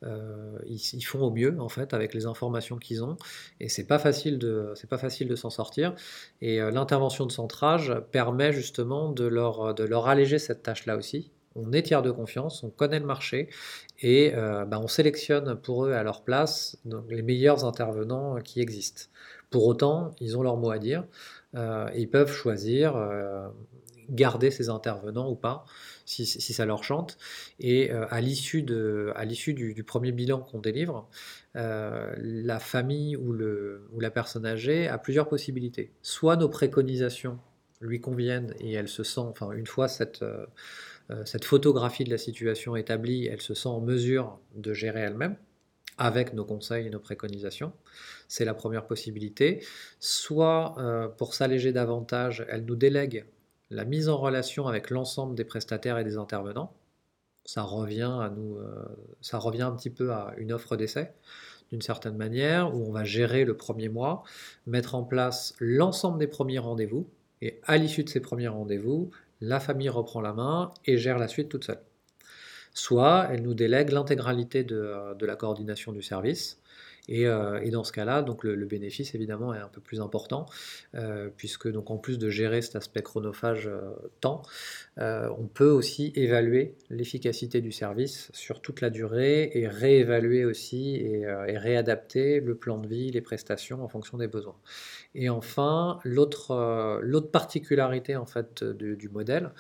[0.02, 3.16] Euh, ils, font au mieux en fait avec les informations qu'ils ont
[3.60, 5.94] et c'est pas facile de pas facile de s'en sortir
[6.42, 11.30] et l'intervention de centrage permet justement de leur de leur alléger cette tâche là aussi
[11.56, 13.48] on est tiers de confiance, on connaît le marché
[14.00, 19.04] et euh, bah, on sélectionne pour eux à leur place les meilleurs intervenants qui existent.
[19.50, 21.04] Pour autant, ils ont leur mot à dire,
[21.54, 23.48] euh, ils peuvent choisir euh,
[24.10, 25.64] garder ces intervenants ou pas,
[26.04, 27.16] si, ça leur chante.
[27.58, 31.08] Et à l'issue du, premier bilan qu'on délivre,
[31.54, 35.90] la famille ou, ou la personne âgée a plusieurs possibilités.
[36.02, 37.38] Soit nos préconisations
[37.80, 40.24] lui conviennent et elle se sent, enfin une fois cette,
[41.24, 45.36] cette photographie de la situation établie, elle se sent en mesure de gérer elle-même
[45.98, 47.72] avec nos conseils et nos préconisations.
[48.28, 49.64] C'est la première possibilité.
[50.00, 53.26] Soit, euh, pour s'alléger davantage, elle nous délègue
[53.70, 56.72] la mise en relation avec l'ensemble des prestataires et des intervenants.
[57.44, 58.84] Ça revient, à nous, euh,
[59.20, 61.12] ça revient un petit peu à une offre d'essai,
[61.70, 64.22] d'une certaine manière, où on va gérer le premier mois,
[64.66, 67.08] mettre en place l'ensemble des premiers rendez-vous,
[67.42, 71.28] et à l'issue de ces premiers rendez-vous, la famille reprend la main et gère la
[71.28, 71.82] suite toute seule
[72.76, 76.60] soit elle nous délègue l'intégralité de, la coordination du service.
[77.08, 80.46] Et, euh, dans ce cas-là, donc le, bénéfice évidemment est un peu plus important,
[80.94, 84.42] euh, puisque donc en plus de gérer cet aspect chronophage euh, temps,
[84.98, 91.26] on peut aussi évaluer l'efficacité du service sur toute la durée et réévaluer aussi et,
[91.58, 94.56] réadapter le plan de vie, les prestations en fonction des besoins.
[95.14, 99.52] Et enfin, l'autre particularité en fait du modèle,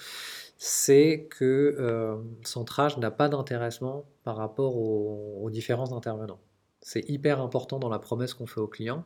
[0.56, 6.40] c'est que Centrage n'a pas d'intéressement par rapport aux différents intervenants.
[6.86, 9.04] C'est hyper important dans la promesse qu'on fait aux clients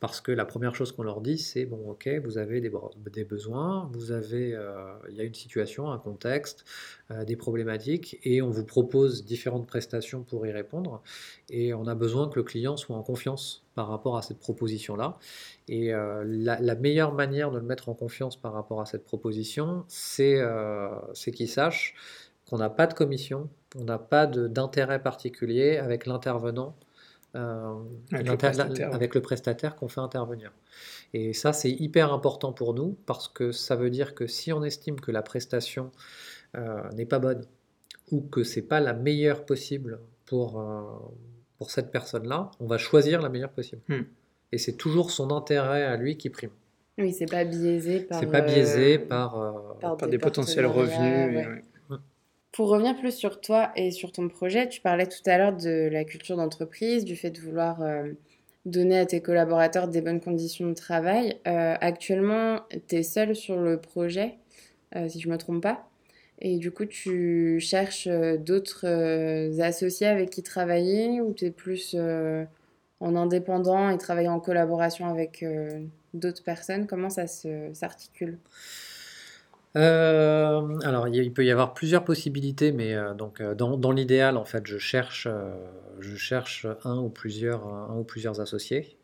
[0.00, 3.88] parce que la première chose qu'on leur dit, c'est bon, ok, vous avez des, besoins,
[3.92, 6.64] vous avez, euh, il y a une situation, un contexte,
[7.12, 11.04] euh, des problématiques, et on vous propose différentes prestations pour y répondre.
[11.50, 15.16] Et on a besoin que le client soit en confiance par rapport à cette proposition-là.
[15.68, 19.84] Et euh, la, meilleure manière de le mettre en confiance par rapport à cette proposition,
[19.86, 20.42] c'est
[21.32, 21.94] qu'il sache
[22.44, 26.74] qu'on n'a pas de commission, on n'a pas d'intérêt particulier avec l'intervenant
[27.36, 27.74] euh,
[28.10, 30.52] avec, le prestataire, qu'on fait intervenir.
[31.14, 34.64] Et ça, c'est hyper important pour nous parce que ça veut dire que si on
[34.64, 35.92] estime que la prestation
[36.56, 37.44] euh, n'est pas bonne
[38.10, 40.82] ou que c'est pas la meilleure possible pour, euh,
[41.58, 43.82] pour cette personne-là, on va choisir la meilleure possible.
[43.88, 44.02] Hmm.
[44.50, 46.50] Et c'est toujours son intérêt à lui qui prime.
[46.98, 48.18] Oui, c'est pas biaisé par.
[48.18, 51.62] C'est pas biaisé par, par, des, potentiels revenus.
[52.52, 55.88] Pour revenir plus sur toi et sur ton projet, tu parlais tout à l'heure de
[55.90, 58.12] la culture d'entreprise, du fait de vouloir euh,
[58.66, 61.38] donner à tes collaborateurs des bonnes conditions de travail.
[61.46, 62.58] Euh, actuellement,
[62.88, 64.34] tu es seul sur le projet,
[64.96, 65.88] euh, si je ne me trompe pas.
[66.40, 68.86] Et du coup, tu cherches d'autres
[69.60, 75.44] associés avec qui travailler ou tu es plus en indépendant et travailler en collaboration avec
[76.14, 76.86] d'autres personnes?
[76.86, 78.38] Comment ça s'articule?
[79.76, 84.44] Euh, alors, il peut y avoir plusieurs possibilités, mais euh, donc euh, dans, l'idéal, en
[84.44, 85.28] fait, je cherche,
[86.00, 88.96] je cherche un ou plusieurs, un ou plusieurs associés.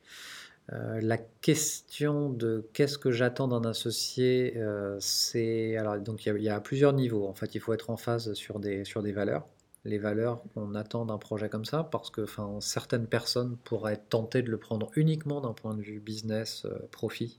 [0.70, 4.61] la question de qu'est-ce que j'attends d'un associé,
[4.98, 7.26] c'est alors donc il y, a, plusieurs niveaux.
[7.29, 9.46] En fait, il faut être en phase sur des sur des valeurs
[9.87, 14.09] les valeurs qu'on attend d'un projet comme ça, parce que enfin, certaines personnes pourraient être
[14.09, 17.38] tentées de le prendre uniquement d'un point de vue business, euh, profit,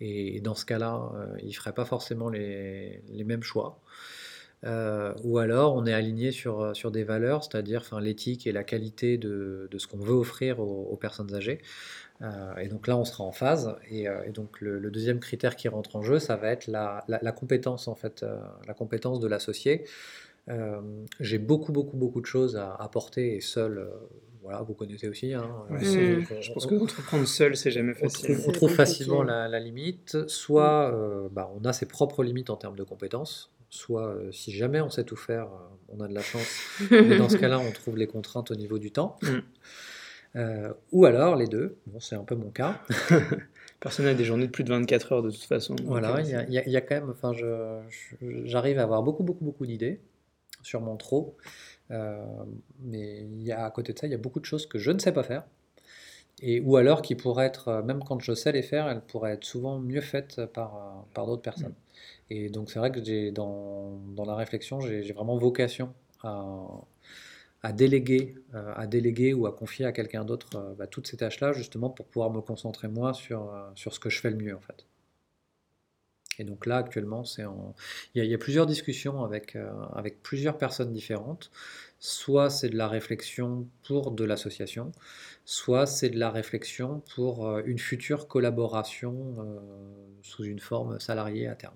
[0.00, 3.80] et dans ce cas-là, euh, ils ne feraient pas forcément les, mêmes choix.
[4.64, 8.64] Euh, ou alors on est aligné sur, sur des valeurs, c'est-à-dire enfin, l'éthique et la
[8.64, 11.60] qualité de, ce qu'on veut offrir aux, personnes âgées.
[12.60, 13.76] et donc là, on sera en phase.
[13.88, 17.86] Et, donc le, deuxième critère qui rentre en jeu, ça va être la, la compétence
[17.86, 18.24] en fait,
[18.66, 19.84] la compétence de l'associé.
[20.50, 20.80] Euh,
[21.20, 23.90] j'ai beaucoup, beaucoup, beaucoup de choses à apporter et seul, euh,
[24.42, 25.34] voilà, vous connaissez aussi.
[25.34, 28.38] Hein, euh, je pense qu'entreprendre seul, c'est jamais facile.
[28.46, 30.28] On, trouve facilement la, limite.
[30.28, 30.92] Soit
[31.32, 35.04] bah, on a ses propres limites en termes de compétences, soit si jamais on sait
[35.04, 35.48] tout faire,
[35.88, 36.48] on a de la chance.
[36.90, 39.16] mais dans ce cas-là, on trouve les contraintes au niveau du temps.
[39.22, 40.72] Mm.
[40.92, 42.80] ou alors les deux, bon, c'est un peu mon cas.
[43.80, 45.76] Personne n'a des journées de plus de 24 heures de toute façon.
[45.84, 47.32] Voilà, il y, y, a quand même, enfin,
[48.44, 50.00] j'arrive à avoir beaucoup, beaucoup, beaucoup d'idées
[50.68, 51.36] sûrement trop.
[51.90, 52.24] Euh,
[52.80, 54.78] mais il y a, à côté de ça, il y a beaucoup de choses que
[54.78, 55.44] je ne sais pas faire.
[56.40, 59.32] Et, ou alors qui pourraient être, euh, même quand je sais les faire, elles pourraient
[59.32, 61.72] être souvent mieux faites par, euh, par d'autres personnes.
[61.72, 62.32] Mm.
[62.32, 66.44] Et donc c'est vrai que j'ai dans, dans, la réflexion, j'ai vraiment vocation à,
[67.62, 71.90] à déléguer, à déléguer ou à confier à quelqu'un d'autre bah, toutes ces tâches-là, justement
[71.90, 74.86] pour pouvoir me concentrer moi sur, sur ce que je fais le mieux en fait.
[76.38, 77.74] Et donc là, actuellement, c'est en...
[78.14, 81.50] il, y a, plusieurs discussions avec, euh, avec plusieurs personnes différentes.
[81.98, 84.92] Soit c'est de la réflexion pour de l'association,
[85.44, 89.58] soit c'est de la réflexion pour euh, une future collaboration euh,
[90.22, 91.74] sous une forme salariée à terme.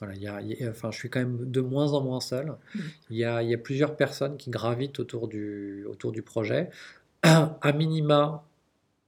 [0.00, 2.46] Voilà, il y a, enfin, je suis quand même de moins en moins seul.
[2.46, 2.80] Mmh.
[3.10, 6.70] Il y a, il y a plusieurs personnes qui gravitent autour du, autour du projet.
[7.22, 8.44] À minima,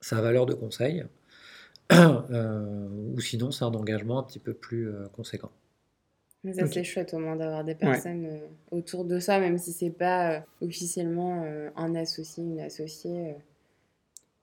[0.01, 1.05] sa valeur de conseil.
[1.91, 5.51] Euh, ou sinon c'est un engagement un petit peu plus euh, conséquent.
[6.53, 9.89] ça c'est chouette au moins d'avoir des personnes euh, autour de ça, même si c'est
[9.89, 13.35] pas officiellement un associé, une associée.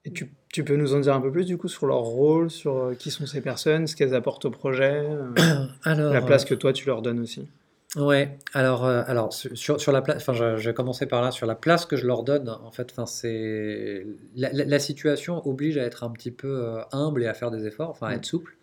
[0.05, 2.51] Et tu, tu, peux nous en dire un peu plus du coup sur leur rôle,
[2.51, 5.07] sur qui sont ces personnes, ce qu'elles apportent au projet,
[5.85, 7.49] alors, la place que toi tu leur donnes aussi?
[7.97, 11.31] Ouais, alors, euh, alors sur, sur la place, enfin, je, je, vais commencer par là,
[11.31, 15.79] sur la place que je leur donne, en fait, enfin, c'est la, la, situation oblige
[15.79, 18.27] à être un petit peu euh, humble et à faire des efforts, enfin, à être
[18.27, 18.59] souple.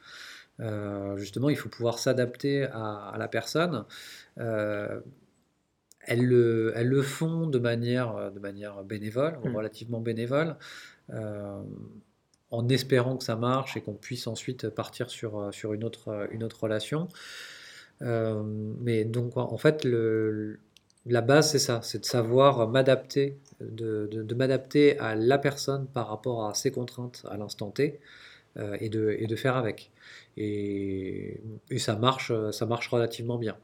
[0.59, 3.85] Euh, justement, il faut pouvoir s'adapter à, à, la personne.
[4.37, 9.55] Elles, le, elles le font de manière, de manière bénévole, mmh.
[9.55, 10.55] relativement bénévole,
[11.11, 16.43] en espérant que ça marche et qu'on puisse ensuite partir sur, sur une, autre, une
[16.43, 17.07] autre relation.
[18.01, 18.41] Euh,
[18.81, 20.59] mais donc, en fait, le,
[21.05, 26.09] la base, c'est ça, c'est de savoir m'adapter, de, de, m'adapter à la personne par
[26.09, 27.99] rapport à ses contraintes à l'instant T
[28.57, 29.91] euh, et, de, et de faire avec.
[30.37, 33.55] Et, et, ça, marche, ça marche relativement bien.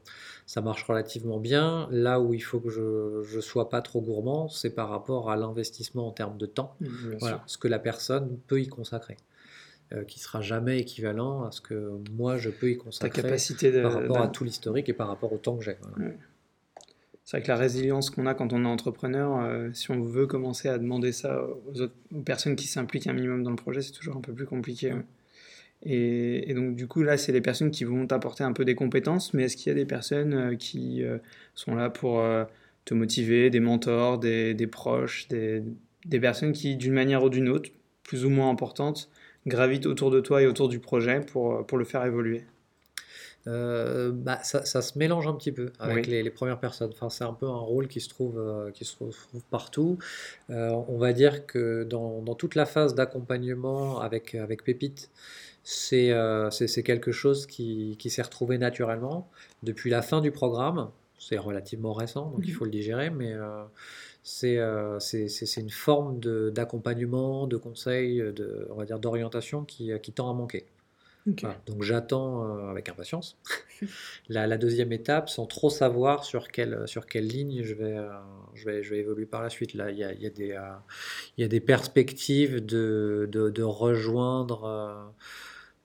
[0.46, 1.88] Ça marche relativement bien.
[1.90, 5.36] Là où il faut que je ne sois pas trop gourmand, c'est par rapport à
[5.36, 6.74] l'investissement en termes de temps,
[7.18, 9.16] voilà, ce que la personne peut y consacrer.
[9.94, 13.92] Euh, qui sera jamais équivalent à ce que moi je peux y consacrer capacité par
[13.92, 15.76] rapport à tout l'historique et par rapport au temps que j'ai.
[17.24, 20.26] C'est vrai que la résilience qu'on a quand on est entrepreneur, euh, si on veut
[20.26, 23.92] commencer à demander ça aux, autres, personnes qui s'impliquent un minimum dans le projet, c'est
[23.92, 24.94] toujours un peu plus compliqué.
[25.82, 29.34] Et, donc du coup là, c'est les personnes qui vont t'apporter un peu des compétences,
[29.34, 31.02] mais est-ce qu'il y a des personnes euh, qui
[31.54, 32.24] sont là pour
[32.86, 35.62] te motiver, des mentors, des, des proches, des,
[36.06, 37.70] des personnes qui d'une manière ou d'une autre,
[38.04, 39.10] plus ou moins importantes,
[39.46, 42.44] gravite autour de toi et autour du projet pour, pour le faire évoluer
[43.48, 46.90] euh, bah, ça, ça, se mélange un petit peu avec les, les, premières personnes.
[46.92, 49.16] Enfin, c'est un peu un rôle qui se trouve, euh, qui se trouve
[49.50, 49.98] partout.
[50.50, 55.10] Euh, on va dire que dans, dans toute la phase d'accompagnement avec, avec Pépite,
[55.64, 56.12] c'est
[56.50, 59.28] c'est quelque chose qui, qui s'est retrouvé naturellement
[59.62, 60.90] depuis la fin du programme.
[61.18, 62.56] C'est relativement récent, donc il mhm.
[62.56, 63.32] faut le digérer, mais
[64.44, 70.30] euh, c'est une forme d'accompagnement, de, conseil, de, on va dire d'orientation qui, qui, tend
[70.30, 70.66] à manquer.
[71.66, 73.38] Donc j'attends euh, avec impatience
[74.28, 78.10] la, la, deuxième étape sans trop savoir sur quelle, sur quelle ligne je vais, euh,
[78.54, 79.74] je, vais, je vais évoluer par la suite.
[79.74, 80.58] Là, il y a, y a, des,
[81.36, 85.12] il y a des perspectives de, de, de rejoindre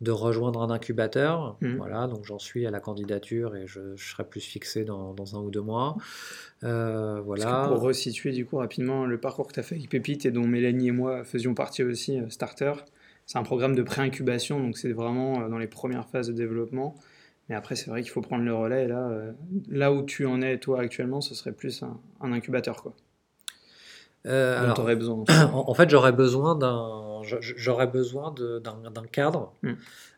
[0.02, 1.58] de rejoindre un incubateur.
[1.62, 1.76] Mmh.
[1.78, 5.50] Voilà, donc j'en suis à la candidature et je, serai plus fixé dans, un ou
[5.50, 5.98] deux mois.
[6.64, 7.68] Euh, voilà.
[7.68, 10.48] pour resituer du coup rapidement le parcours que tu as fait avec Pépite et dont
[10.48, 12.74] Mélanie et moi faisions partie aussi, euh, Starter,
[13.26, 16.96] c'est un programme de pré-incubation, donc c'est vraiment euh, dans les premières phases de développement.
[17.50, 18.84] Mais après, c'est vrai qu'il faut prendre le relais.
[18.84, 19.10] Et là,
[19.70, 22.84] là où tu en es, toi, actuellement, ce serait plus un, un incubateur.
[22.84, 22.94] Quoi.
[24.28, 29.54] Euh, alors, besoin, en, fait, j'aurais besoin d'un, j'aurais besoin d'un cadre,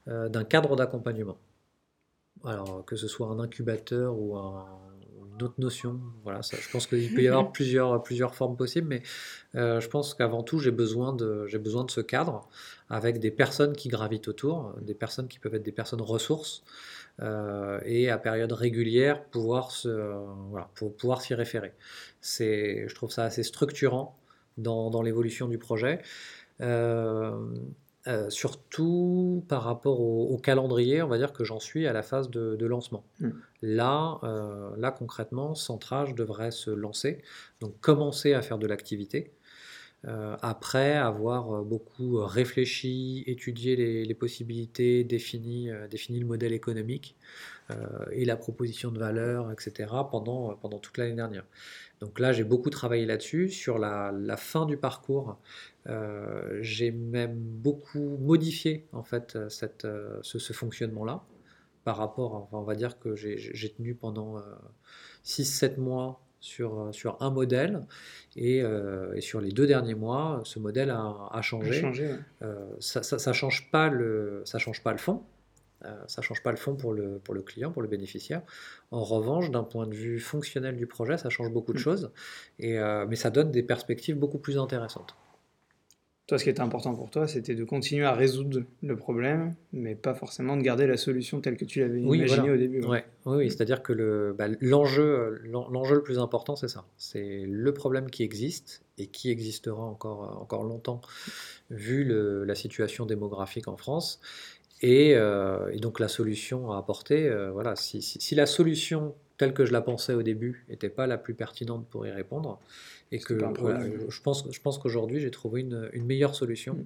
[0.07, 1.37] euh, d'un cadre d'accompagnement.
[2.45, 4.37] Alors que ce soit un incubateur ou
[5.39, 8.87] une autre notion, voilà, ça, je pense qu'il peut y avoir plusieurs, plusieurs formes possibles,
[8.87, 9.03] mais
[9.55, 12.47] euh, je pense qu'avant tout, j'ai besoin de, j'ai besoin de ce cadre
[12.89, 16.63] avec des personnes qui gravitent autour, des personnes qui peuvent être des personnes ressources.
[17.21, 19.89] Euh, et à période régulière pouvoir se,
[20.49, 21.73] voilà, pour pouvoir s'y référer.
[22.21, 24.17] C'est, je trouve ça assez structurant
[24.57, 26.01] dans, dans l'évolution du projet.
[26.61, 27.31] Euh,
[28.07, 32.29] euh, surtout par rapport au, calendrier, on va dire que j'en suis à la phase
[32.29, 33.03] de, de lancement.
[33.19, 33.29] Mm.
[33.61, 34.19] Là,
[34.77, 37.21] là, concrètement, Centrage devrait se lancer,
[37.59, 39.33] donc commencer à faire de l'activité.
[40.07, 47.15] Euh, après avoir euh, beaucoup réfléchi, étudié les, possibilités, défini, euh, défini, le modèle économique
[48.11, 51.45] et la proposition de valeur, etc., pendant, pendant toute l'année dernière.
[52.01, 53.49] Donc là, j'ai beaucoup travaillé là-dessus.
[53.49, 55.37] Sur la, fin du parcours,
[56.61, 61.23] j'ai même beaucoup modifié en fait ce, fonctionnement-là
[61.83, 64.37] par rapport, enfin, on va dire que j'ai tenu pendant
[65.23, 67.85] 6-7 mois sur, euh, sur un modèle
[68.35, 71.81] et, euh, et, sur les deux derniers mois, ce modèle a, a changé.
[72.41, 75.23] euh, ça ne change, pas le, ça change pas le fond.
[75.85, 78.41] Euh, ça change pas le fond pour le, pour le client, pour le bénéficiaire.
[78.91, 81.81] En revanche, d'un point de vue fonctionnel du projet, ça change beaucoup de mm.
[81.81, 82.11] choses,
[82.59, 85.15] et, mais ça donne des perspectives beaucoup plus intéressantes.
[86.29, 89.95] Toi, ce qui était important pour toi, c'était de continuer à résoudre le problème, mais
[89.95, 92.85] pas forcément de garder la solution telle que tu l'avais oui, imaginée au début.
[92.85, 93.03] Ouais.
[93.25, 96.85] Oui, oui c'est-à-dire que le, bah, l'enjeu, l'enjeu le plus important, c'est ça.
[96.97, 101.01] C'est le problème qui existe et qui existera encore, encore longtemps,
[101.71, 104.21] vu le, la situation démographique en France.
[104.83, 109.15] Et, euh, et, donc la solution à apporter, euh, voilà, si, si, si, la solution
[109.37, 112.59] telle que je la pensais au début n'était pas la plus pertinente pour y répondre,
[113.11, 116.85] et que je pense, je pense qu'aujourd'hui, j'ai trouvé une, une, meilleure solution mm.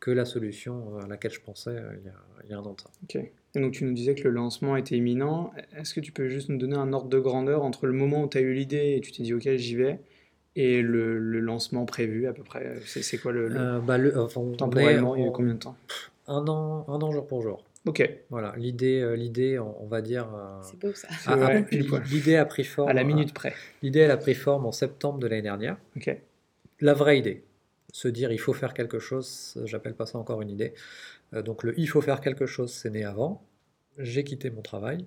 [0.00, 2.14] que la solution à laquelle je pensais euh, il y a,
[2.44, 2.76] il y a un an.
[3.04, 3.16] Ok.
[3.54, 5.52] Et donc, tu nous disais que le lancement était imminent.
[5.76, 8.28] Est-ce que tu peux juste nous donner un ordre de grandeur entre le moment où
[8.28, 10.00] tu as eu l'idée et tu t'es dit, OK, j'y vais,
[10.54, 14.18] Et le, le lancement prévu à peu près, c'est quoi le, le- Euh, bah, le-
[14.18, 15.76] enfin, on est temporellement Il y a eu combien de temps?
[16.26, 17.64] un an, un an jour pour jour.
[17.88, 21.08] Ok, Voilà, l'idée, euh, l'idée, on, va dire, euh, C'est beau ça.
[21.20, 21.60] C'est a-
[22.10, 22.88] l'idée a pris forme.
[22.88, 23.54] à la minute près.
[23.82, 25.76] L'idée, elle a pris forme en septembre de l'année dernière.
[25.96, 26.14] Ok,
[26.80, 27.44] La vraie idée,
[27.92, 30.74] se dire il faut faire quelque chose, j'appelle pas ça encore une idée.
[31.34, 33.42] Euh, donc le il faut faire quelque chose, c'est né avant.
[33.98, 35.04] J'ai quitté mon travail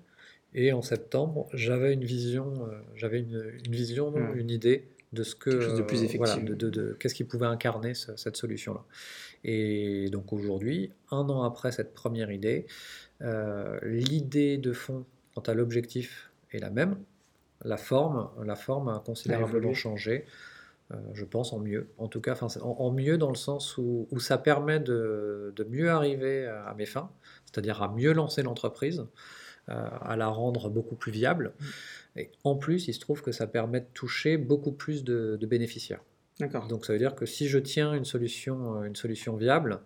[0.54, 4.36] et en septembre, j'avais une vision, euh, j'avais une, une vision, Hmm.
[4.38, 6.50] une idée de ce que, Quelque chose de plus euh, voilà, effectif.
[6.50, 8.84] de, de- de- qu'est-ce qui pouvait incarner ce- cette solution-là.
[9.44, 12.68] Et donc aujourd'hui, un an après cette première idée,
[13.22, 16.98] euh, l'idée de fond quant à l'objectif est la même.
[17.64, 20.26] La forme, la forme a considérablement changé.
[20.92, 21.88] Euh, je pense en mieux.
[21.98, 25.64] En tout cas, en, en mieux dans le sens où, où ça permet de, de
[25.64, 27.10] mieux arriver à, à mes fins,
[27.46, 29.06] c'est-à-dire à mieux lancer l'entreprise,
[29.70, 31.54] euh, à la rendre beaucoup plus viable.
[32.16, 35.46] Et en plus, il se trouve que ça permet de toucher beaucoup plus de, de
[35.48, 36.02] bénéficiaires.
[36.42, 36.68] D'accord.
[36.68, 39.80] Donc ça veut dire que si je tiens une solution, euh, une solution viable,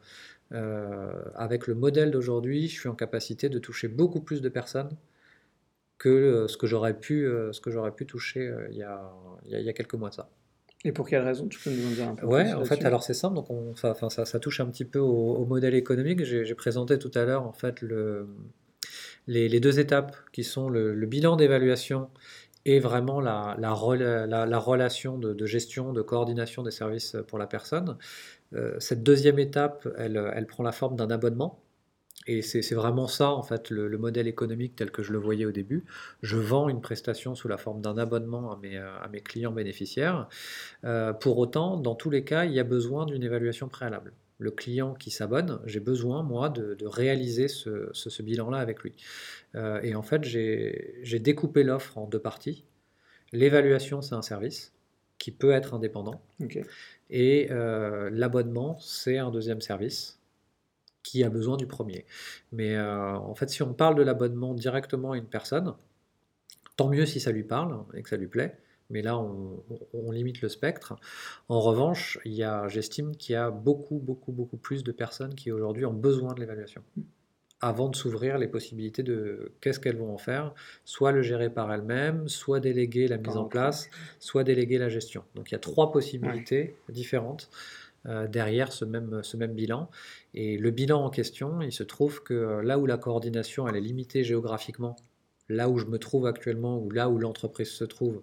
[0.51, 4.95] euh, avec le modèle d'aujourd'hui, je suis en capacité de toucher beaucoup plus de personnes
[5.97, 9.12] que euh, ce que j'aurais pu, ce que j'aurais pu toucher il y a,
[9.45, 10.30] il y quelques mois de ça.
[10.84, 11.47] Et pour quelle raison?
[11.47, 13.76] Tu peux nous en dire un peu Ouais, en fait, alors c'est simple, donc on,
[13.76, 16.24] ça, enfin, ça, ça touche un petit peu au, au modèle économique.
[16.24, 18.28] J'ai j'ai présenté tout à l'heure en fait le,
[19.28, 22.10] les, les deux étapes qui sont le, le bilan d'évaluation
[22.66, 27.38] et vraiment la, la, rela- la- la relation de, gestion, de coordination des services pour
[27.39, 27.97] la personne.
[28.55, 31.61] Euh, cette deuxième étape, elle, prend la forme d'un abonnement.
[32.28, 35.45] Et c'est vraiment ça, en fait, le, le modèle économique tel que je le voyais
[35.45, 35.86] au début.
[36.24, 40.28] Je vends une prestation sous la forme d'un abonnement à mes, à mes clients bénéficiaires.
[40.86, 44.13] Euh, pour autant, dans tous les cas, il y a besoin d'une évaluation préalable.
[44.38, 48.81] Le client qui s'abonne, j'ai besoin, moi, de, de réaliser ce, ce- ce bilan-là avec
[48.83, 48.93] lui.
[49.55, 52.65] Euh, et en fait, j'ai découpé l'offre en deux parties.
[53.31, 54.73] L'évaluation, c'est un service
[55.17, 56.21] qui peut être indépendant.
[57.09, 60.19] Et euh, l'abonnement, c'est un deuxième service
[61.03, 62.05] qui a besoin du premier.
[62.51, 65.75] Mais euh, en fait, si on parle de l'abonnement directement à une personne,
[66.75, 68.57] tant mieux si ça lui parle et que ça lui plaît.
[68.89, 70.95] Mais là, on, limite le spectre.
[71.49, 75.33] En revanche, il y a, j'estime qu'il y a beaucoup, beaucoup, beaucoup plus de personnes
[75.33, 76.83] qui aujourd'hui ont besoin de l'évaluation.
[77.61, 81.73] Avant de s'ouvrir les possibilités de qu'est-ce qu'elles vont en faire, soit le gérer par
[81.73, 85.23] elles-mêmes, soit déléguer la mise en place, soit déléguer la gestion.
[85.36, 87.49] Donc il y a trois possibilités différentes
[88.05, 89.89] euh, derrière ce même, ce même bilan.
[90.36, 93.81] Et le bilan en question, il se trouve que là où la coordination elle est
[93.81, 94.95] limitée géographiquement,
[95.49, 98.21] là où je me trouve actuellement ou là où l'entreprise se trouve,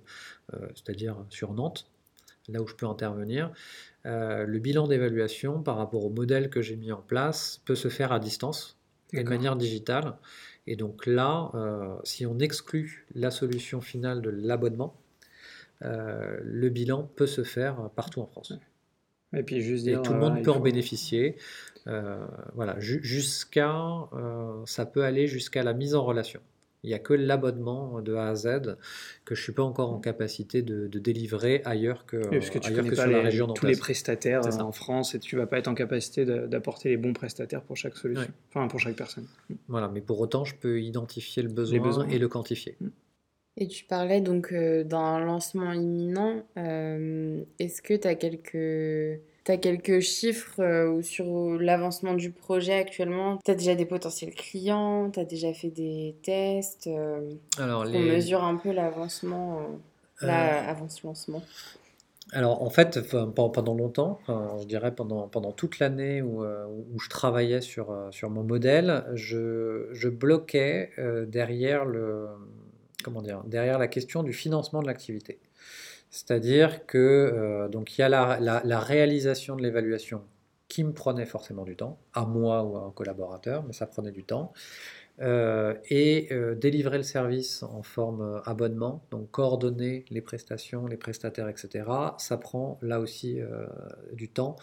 [0.55, 1.87] euh, c'est-à-dire sur Nantes,
[2.49, 3.53] là où je peux intervenir,
[4.07, 7.89] euh, le bilan d'évaluation par rapport au modèle que j'ai mis en place peut se
[7.89, 8.77] faire à distance
[9.13, 10.17] et de manière digitale.
[10.67, 14.97] Et donc là, euh, si on exclut la solution finale de l'abonnement,
[15.81, 18.53] le bilan peut se faire partout en France.
[19.35, 20.03] Et puis juste Et dire.
[20.03, 21.37] tout le monde peut en faut- bénéficier.
[22.55, 23.75] Voilà, ju- jusqu'à,
[24.67, 26.41] ça peut aller jusqu'à la mise en relation.
[26.85, 28.77] Il n'y a que l'abonnement de A à Z
[29.25, 32.51] que je ne suis pas encore en capacité de, de délivrer ailleurs que, Oui, parce
[32.51, 34.73] que tu ailleurs connais que pas sur la les- région tous les prestataires euh, en
[34.73, 38.25] France et tu vas pas être en capacité d'apporter les bons prestataires pour chaque solution.
[38.25, 38.31] Ouais.
[38.49, 39.27] Enfin, pour chaque personne.
[39.69, 42.09] Voilà, mais pour autant, je peux identifier le besoin, besoins.
[42.09, 42.77] et le quantifier.
[43.59, 46.43] Et tu parlais donc euh, d'un lancement imminent.
[46.57, 53.39] Euh, Est-ce que tu as quelques, t'as quelques chiffres euh, sur l'avancement du projet actuellement?
[53.45, 57.99] Tu as déjà des potentiels clients, tu as déjà fait des tests, euh, Alors, on
[57.99, 59.61] mesure un peu l'avancement,
[60.23, 61.43] euh, là, avant ce lancement.
[62.35, 62.99] Alors en fait,
[63.35, 68.11] pendant longtemps, je dirais pendant, pendant toute l'année où, euh, où je travaillais sur, euh,
[68.11, 72.29] sur mon modèle, je, je bloquais euh, derrière le,
[73.05, 75.39] comment dire, derrière la question du financement de l'activité.
[76.13, 80.23] C'est-à-dire que euh, donc il y a la, réalisation de l'évaluation
[80.69, 84.13] qui me prenait forcément du temps, à moi ou à un collaborateur, mais ça prenait
[84.13, 84.53] du temps.
[85.21, 91.49] Euh, et euh, délivrer le service en forme abonnement, donc coordonner les prestations, les prestataires,
[91.49, 91.85] etc.
[92.19, 93.41] Ça prend là aussi
[94.13, 94.57] du temps.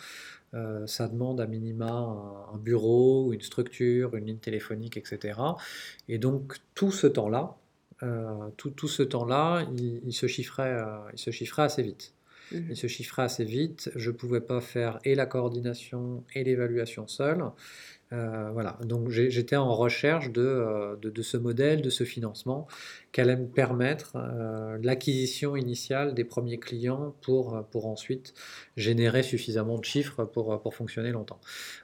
[0.86, 5.40] Ça demande à minima un, un bureau, une structure, une ligne téléphonique, etc.
[6.08, 7.56] Et donc tout ce temps-là,
[8.58, 12.14] tout, tout ce temps-là, il, il se chiffrait, euh, il se chiffrait assez vite.
[12.52, 12.68] Mhm.
[12.72, 13.92] Il se chiffrait assez vite.
[13.96, 17.44] Je ne pouvais pas faire et la coordination et l'évaluation seul.
[18.12, 22.68] Euh, voilà, donc j'étais en recherche de, euh, de, de ce modèle, de ce financement,
[23.12, 28.34] qui allait me permettre euh, l'acquisition initiale des premiers clients pour, euh, pour ensuite
[28.78, 31.40] générer suffisamment de chiffres pour, euh, pour fonctionner longtemps.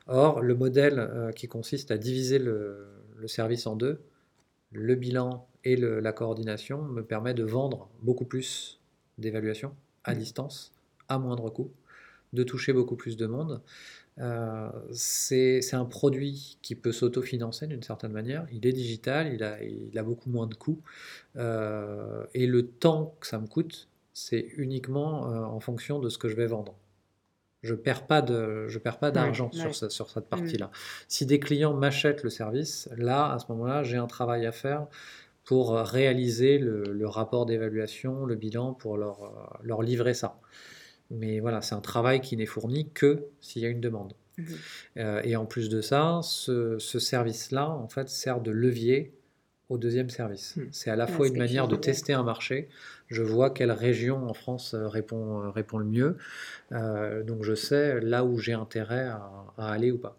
[0.08, 2.88] Or, le modèle euh, qui consiste à diviser le,
[3.18, 4.02] le service en deux,
[4.72, 8.80] le bilan et le- la coordination, me permet de vendre beaucoup plus
[9.18, 10.20] d'évaluations à Mhm.
[10.20, 10.72] distance
[11.10, 11.72] à moindre coût,
[12.34, 13.62] de toucher beaucoup plus de monde.
[14.18, 18.46] Euh, c'est un produit qui peut s'autofinancer d'une certaine manière.
[18.52, 20.80] Il est digital, il a, il a beaucoup moins de coûts.
[21.36, 26.18] Euh, et le temps que ça me coûte, c'est uniquement euh, en fonction de ce
[26.18, 26.76] que je vais vendre.
[27.62, 30.70] Je ne perds pas d'argent sur, sur, cette partie-là.
[31.08, 34.88] Si des clients m'achètent le service, là, à ce moment-là, j'ai un travail à faire
[35.46, 40.40] pour réaliser le, le rapport d'évaluation, le bilan, pour leur, leur livrer ça.
[41.12, 44.14] Mais voilà, c'est un travail qui n'est fourni que s'il y a une demande.
[44.38, 44.46] Mhm.
[44.98, 49.14] Euh, et en plus de ça, ce, service-là, en fait, sert de levier
[49.70, 50.56] au deuxième service.
[50.56, 50.68] Mhm.
[50.72, 52.70] C'est à la fois une manière de tester un marché.
[53.08, 56.18] Je vois quelle région en France euh, répond, euh, répond le mieux.
[56.72, 60.18] donc je sais là où j'ai intérêt à, aller ou pas.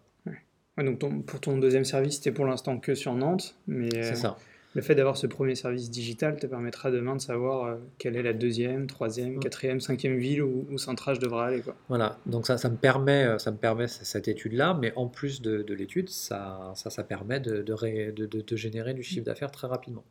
[0.77, 3.55] donc pour ton deuxième service, c'était pour l'instant que sur Nantes.
[3.67, 4.37] Mais, c'est ça
[4.77, 8.21] le fait d'avoir ce premier service digital te permettra demain de savoir euh, quelle est
[8.21, 11.61] la deuxième, troisième, quatrième, cinquième ville où, où Centrage devra aller.
[11.61, 11.75] Quoi.
[11.89, 15.41] Voilà, donc ça, ça, me permet, euh, ça me permet cette étude-là, mais en plus
[15.41, 20.03] de, l'étude, ça, ça, ça, permet de, de, de, générer du chiffre d'affaires très rapidement.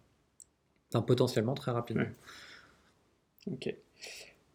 [0.92, 2.08] Enfin, potentiellement très rapidement.
[3.48, 3.72] Ok.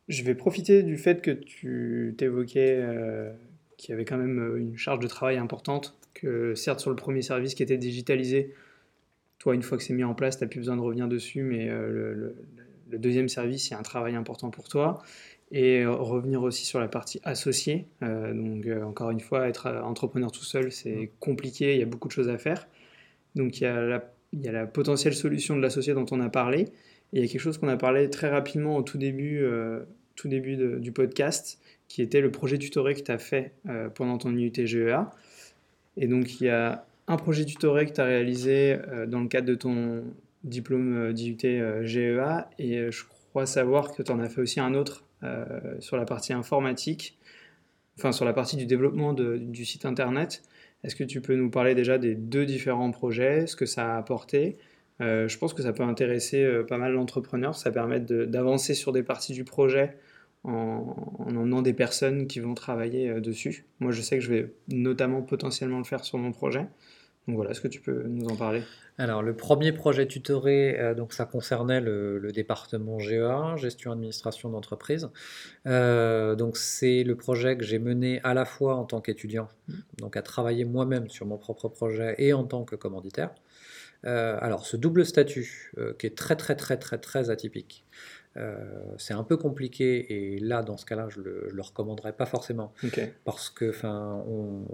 [0.10, 3.32] Je vais profiter du fait que tu t'évoquais euh,
[3.78, 7.22] qu'il y avait quand même une charge de travail importante, que certes sur le premier
[7.22, 8.54] service qui était digitalisé,
[9.42, 11.42] toi, une fois que c'est mis en place, tu n'as plus besoin de revenir dessus,
[11.42, 12.36] mais euh,
[12.92, 15.02] le, deuxième service, c'est un travail important pour toi.
[15.52, 17.88] Et euh, revenir aussi sur la partie associée.
[18.04, 21.08] Euh, donc, encore une fois, être entrepreneur tout seul, c'est mm.
[21.20, 22.68] compliqué, il y a beaucoup de choses à faire.
[23.34, 26.20] Donc, il y a la, il y a la potentielle solution de l'associé dont on
[26.20, 26.68] a parlé.
[27.12, 29.44] Et il y a quelque chose qu'on a parlé très rapidement au tout début,
[30.16, 33.54] tout début du podcast, qui était le projet tutoré que tu as fait
[33.96, 35.10] pendant ton IUT-GEA.
[35.98, 39.28] Et donc, il y a un projet tutoré que tu as réalisé euh, dans le
[39.28, 40.04] cadre de ton
[40.44, 44.60] diplôme euh, d'IUT euh, GEA et je crois savoir que tu en as fait aussi
[44.60, 45.06] un autre
[45.78, 47.16] sur la partie informatique,
[47.96, 50.42] enfin sur la partie du développement du site internet.
[50.84, 53.98] Est-ce que tu peux nous parler déjà des deux différents projets, ce que ça a
[54.00, 54.58] apporté?
[55.00, 59.34] Je pense que ça peut intéresser pas mal l'entrepreneur, ça permet d'avancer sur des parties
[59.34, 59.96] du projet
[60.44, 63.66] en emmenant des personnes qui vont travailler dessus.
[63.80, 66.66] Moi, je sais que je vais notamment potentiellement le faire sur mon projet.
[67.28, 68.64] Donc voilà, est-ce que tu peux nous en parler?
[68.98, 75.10] Alors le premier projet tutoré, euh, donc ça concernait le, département GEA, gestion administration d'entreprise.
[75.68, 79.48] Euh, donc c'est le projet que j'ai mené à la fois en tant qu'étudiant,
[79.98, 83.34] donc à travailler moi-même sur mon propre projet et en tant que commanditaire.
[84.06, 87.86] Euh, alors ce double statut qui est très très très très très atypique.
[88.98, 92.74] c'est un peu compliqué et là, dans ce cas-là, je le, le recommanderais pas forcément
[93.26, 94.66] parce que, enfin, on,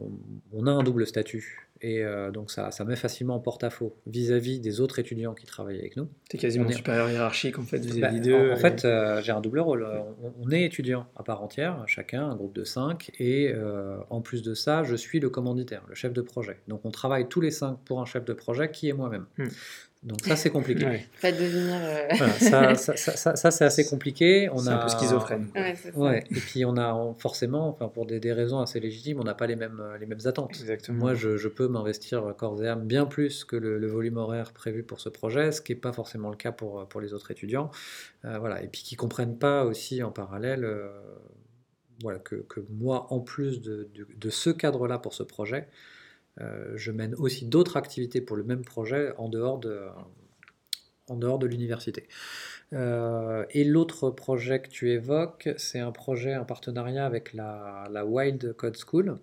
[0.54, 4.60] on, a un double statut et euh, donc ça, ça met facilement en porte-à-faux vis-à-vis
[4.60, 6.10] des autres étudiants qui travaillent avec nous.
[6.30, 8.52] Tu es quasiment supérieur hiérarchique en fait vis-à-vis bah, d'eux.
[8.52, 9.88] En, fait, euh, j'ai un double rôle.
[10.40, 14.42] On, est étudiant à part entière, chacun, un groupe de cinq, et euh, en plus
[14.42, 16.60] de ça, je suis le commanditaire, le chef de projet.
[16.68, 19.26] Donc on travaille tous les cinq pour un chef de projet qui est moi-même.
[19.38, 19.48] Hmm.
[20.04, 21.06] Donc ça, c'est compliqué.
[21.22, 21.80] Pas devenir.
[21.82, 24.50] Euh, ça, ça, ça, c'est assez compliqué.
[24.52, 25.48] On a un peu schizophrène.
[25.95, 29.34] Ouais, Et puis on a forcément, enfin pour des, des, raisons assez légitimes, on n'a
[29.34, 30.52] pas les mêmes les mêmes attentes.
[30.52, 31.00] Exactement.
[31.00, 34.84] Moi, je, je peux m'investir corps et âme bien plus que le, volume horaire prévu
[34.84, 37.72] pour ce projet, ce qui n'est pas forcément le cas pour pour les autres étudiants.
[38.26, 38.64] Euh, voilà.
[38.64, 40.64] Et puis qui comprennent pas aussi en parallèle.
[40.64, 40.89] Euh,
[42.04, 45.97] voilà, que, que, moi, en plus de, de, de ce cadre-là pour ce projet, euh,
[46.40, 52.08] je mène aussi d'autres activités pour le même projet en dehors de, l'université.
[52.74, 58.54] Euh, et l'autre projet que tu évoques, c'est un projet en partenariat avec la, Wild
[58.54, 59.20] Code School.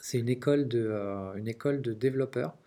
[0.00, 2.65] C'est une, école de, euh, développeurs euh,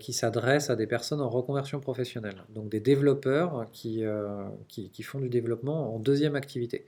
[0.00, 5.20] qui s'adresse à des personnes en reconversion professionnelle, donc des développeurs qui, euh, qui, font
[5.20, 6.86] du développement en deuxième activité,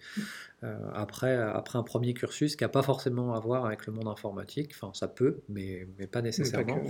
[0.65, 4.09] euh, après, après un premier cursus qui n'a pas forcément à voir avec le monde
[4.09, 6.81] informatique, enfin ça peut, mais, mais pas nécessairement.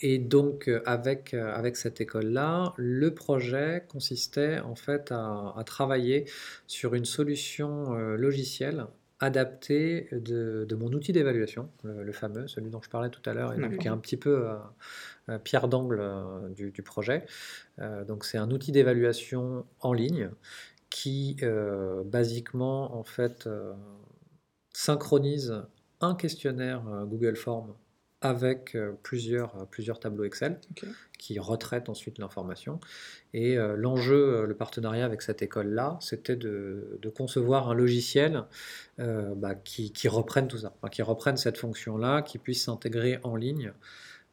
[0.00, 6.24] et donc avec, avec cette école-là, le projet consistait en fait à, à travailler
[6.66, 8.86] sur une solution logicielle
[9.22, 13.78] adapté de, mon outil d'évaluation, le, fameux, celui dont je parlais tout à l'heure, et
[13.78, 14.56] qui est un petit peu euh,
[15.28, 17.24] euh, pierre d'angle euh, du, projet.
[17.78, 20.30] donc c'est un outil d'évaluation en ligne
[20.90, 21.36] qui,
[22.04, 23.48] basiquement, en fait,
[24.74, 25.54] synchronise
[26.00, 27.72] un questionnaire Google Form
[28.22, 30.58] avec euh, plusieurs, euh, plusieurs tableaux Excel
[31.18, 32.80] qui retraitent ensuite l'information.
[33.34, 38.44] Et euh, l'enjeu, le partenariat avec cette école-là, c'était de, concevoir un logiciel
[38.98, 43.72] bah, qui, reprenne tout ça, qui reprenne cette fonction-là, qui puisse s'intégrer en ligne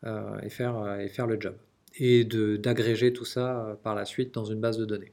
[0.05, 1.55] et, faire, et faire le job.
[1.97, 5.11] Et d'agréger tout ça par la suite dans une base de données.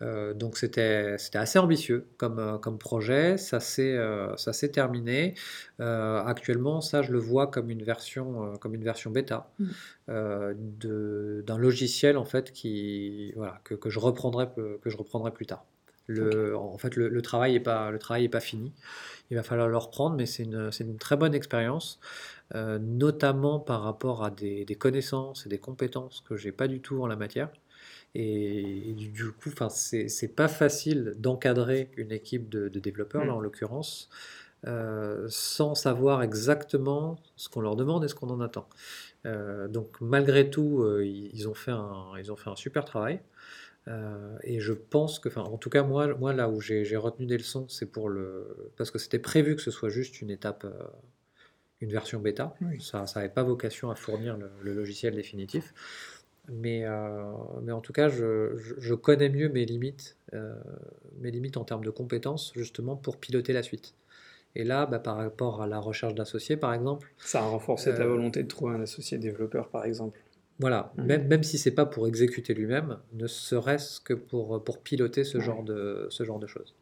[0.00, 5.34] Euh, donc c'était assez ambitieux comme, euh, comme projet, ça s'est terminé.
[5.78, 9.66] actuellement, ça je le vois comme une version, comme une version bêta mmh.
[10.08, 15.64] d'un logiciel en fait qui, voilà, que, que, je reprendrai, que je reprendrai plus tard.
[16.08, 18.72] Le, En fait, le, travail n'est pas, le travail est pas fini.
[19.30, 21.98] Il va falloir le reprendre, mais c'est une, une, très bonne expérience.
[22.54, 27.02] Euh, notamment par rapport à des, connaissances et des compétences que j'ai pas du tout
[27.02, 27.50] en la matière.
[28.18, 33.36] Et, du coup, c'est pas facile d'encadrer une équipe de, développeurs, là mm.
[33.36, 34.08] en l'occurrence,
[34.66, 38.68] euh, sans savoir exactement ce qu'on leur demande et ce qu'on en attend.
[39.26, 43.20] Euh, donc malgré tout, ils, ont fait un, ils ont fait un super travail.
[44.42, 47.68] et je pense que, en tout cas, moi, moi là où j'ai retenu des leçons,
[47.68, 48.70] c'est pour le.
[48.78, 50.66] Parce que c'était prévu que ce soit juste une étape
[51.80, 52.54] une version bêta.
[52.80, 55.74] Ça n'avait pas vocation à fournir le, logiciel définitif.
[56.48, 57.32] Mais, euh,
[57.62, 60.54] mais en tout cas, je, je, connais mieux mes limites, euh,
[61.20, 63.94] mes limites en termes de compétences, justement, pour piloter la suite.
[64.54, 67.12] Et là, bah, par rapport à la recherche d'associés, par exemple.
[67.18, 70.20] Ça a renforcé ta euh, volonté de trouver un associé développeur, par exemple.
[70.58, 71.02] Voilà, mmh.
[71.04, 75.40] même, même si c'est pas pour exécuter lui-même, ne serait-ce que pour, pour piloter ce,
[75.40, 76.74] genre de, ce genre de choses.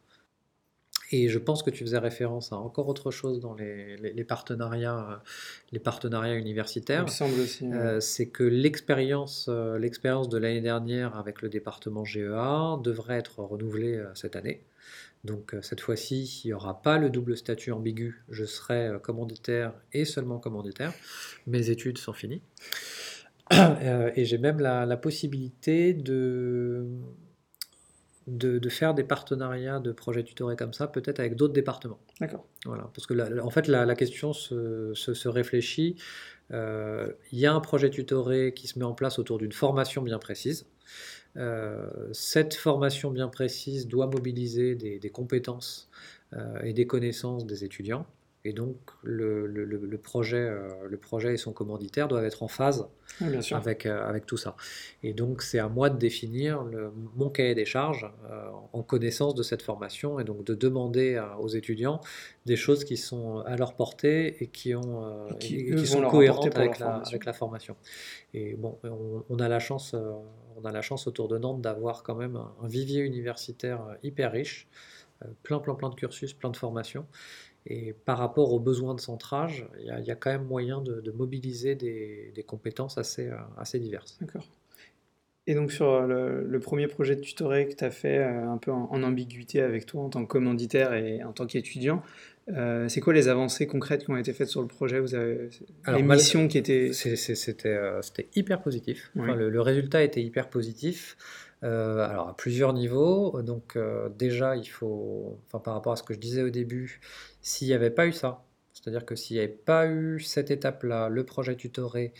[1.11, 5.11] Et je pense que tu faisais référence à encore autre chose dans les, les, partenariats,
[5.11, 5.15] euh,
[5.71, 7.01] les partenariats universitaires.
[7.01, 7.65] Il me semble aussi.
[7.71, 13.39] Euh, c'est que l'expérience, euh, l'expérience de l'année dernière avec le département GEA devrait être
[13.39, 14.63] renouvelée cette année.
[15.23, 18.23] Donc cette fois-ci, il n'y aura pas le double statut ambigu.
[18.29, 20.93] Je serai commanditaire et seulement commanditaire.
[21.47, 22.41] Mes études sont finies.
[24.15, 26.87] et j'ai même la, la possibilité de
[28.27, 31.99] de, faire des partenariats de projets tutorés comme ça, peut-être avec d'autres départements.
[32.19, 32.45] D'accord.
[32.65, 35.95] Voilà, parce que en fait, la, question se, réfléchit.
[36.51, 40.01] Euh, il y a un projet tutoré qui se met en place autour d'une formation
[40.01, 40.67] bien précise.
[41.37, 45.89] Euh, cette formation bien précise doit mobiliser des, compétences
[46.33, 48.05] euh, et des connaissances des étudiants.
[48.47, 52.87] Et donc, le, le, projet, euh, le projet et son commanditaire doivent être en phase
[53.51, 54.55] avec, euh, avec tout ça.
[55.01, 59.33] Et donc, c'est à moi de définir le, mon cahier des charges euh, en connaissance
[59.33, 62.01] de cette formation et donc de demander aux étudiants
[62.45, 66.97] des choses qui sont à leur portée et qui, ont, qui, sont cohérentes avec la,
[66.97, 67.75] avec la, formation.
[68.35, 68.77] Et bon,
[69.29, 69.95] on, a la chance,
[70.55, 74.33] on a la chance autour de Nantes d'avoir quand même un, un vivier universitaire hyper
[74.33, 74.67] riche,
[75.41, 77.07] plein, plein, plein de cursus, plein de formations.
[77.67, 81.73] Et par rapport aux besoins de centrage, il y, a quand même moyen de, mobiliser
[81.75, 84.17] des, compétences assez, euh, assez diverses.
[84.21, 84.45] D'accord.
[85.47, 88.57] Et donc sur euh, le, premier projet de tutoré que tu as fait euh, un
[88.57, 92.03] peu en, ambiguïté avec toi en tant que commanditaire et en tant qu'étudiant,
[92.87, 94.99] c'est quoi les avancées concrètes qui ont été faites sur le projet?
[94.99, 95.49] Vous avez
[95.87, 96.93] les missions qui étaient...
[96.93, 99.11] C'était hyper positif.
[99.15, 101.17] le, le, résultat était hyper positif.
[101.63, 103.41] alors à plusieurs niveaux.
[103.41, 103.75] Donc
[104.19, 107.01] déjà, il faut, enfin par rapport à ce que je disais au début,
[107.45, 108.43] s'il n'y avait pas eu ça,
[108.73, 112.11] c'est-à-dire que s'il n'y avait pas eu cette étape-là, le projet tutoré,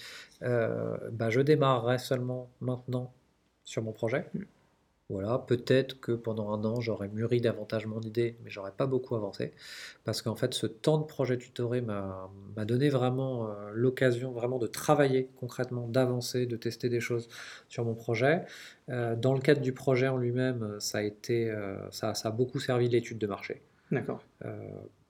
[0.44, 3.12] euh, bah, je démarrerais seulement maintenant
[3.64, 4.28] sur mon projet.
[4.36, 4.42] Mm.
[5.10, 9.16] Voilà, peut-être que pendant un an, j'aurais mûri davantage mon idée, mais j'aurais pas beaucoup
[9.16, 9.54] avancé.
[10.04, 12.30] Parce qu'en fait, ce temps de projet tutoré m'a
[12.66, 17.30] donné vraiment euh, l'occasion vraiment de travailler concrètement, d'avancer, de tester des choses
[17.68, 18.46] sur mon projet.
[18.90, 21.52] Euh, dans le cadre du projet en lui-même, ça, a été,
[21.90, 23.64] ça, ça, a beaucoup servi l'étude de marché.
[23.92, 24.22] D'accord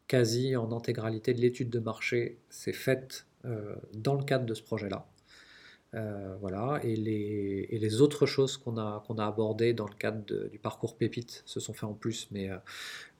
[0.08, 4.64] quasi en intégralité de l'étude de marché s'est faite euh, dans le cadre de ce
[4.64, 5.08] projet-là.
[5.94, 10.98] Euh, voilà, et les, autres choses qu'on a, a abordées dans le cadre du parcours
[10.98, 12.58] Pépite se sont fait en plus, mais euh,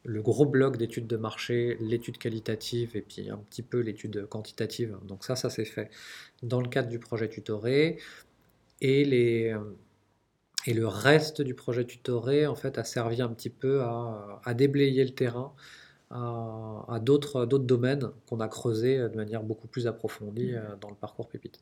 [0.04, 4.98] le gros bloc d'études de marché, l'étude qualitative et puis un petit peu l'étude quantitative,
[5.08, 5.90] donc ça, ça s'est fait
[6.44, 7.98] dans le cadre du projet tutoré.
[8.82, 9.54] Et,
[10.68, 15.12] le reste du projet tutoré, en fait, a servi un petit peu à déblayer le
[15.12, 15.54] terrain
[16.12, 20.56] à, d'autres domaines qu'on a creusés de manière beaucoup plus approfondie mmh.
[20.56, 21.60] euh, dans le parcours Pépite.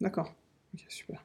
[0.00, 0.32] D'accord,
[0.74, 1.24] ok, super.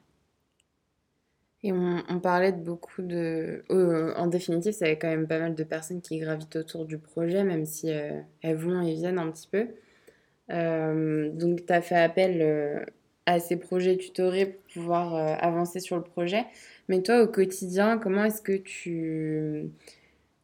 [1.62, 3.64] Et on, parlait de beaucoup de...
[3.70, 6.98] Euh, en définitive, ça y quand même pas mal de personnes qui gravitent autour du
[6.98, 9.66] projet, même si euh, elles vont et viennent un petit peu.
[10.48, 12.86] donc, tu as fait appel
[13.24, 16.44] à ces projets tutorés pour pouvoir avancer sur le projet.
[16.88, 19.68] Mais toi, au quotidien, comment est-ce que tu...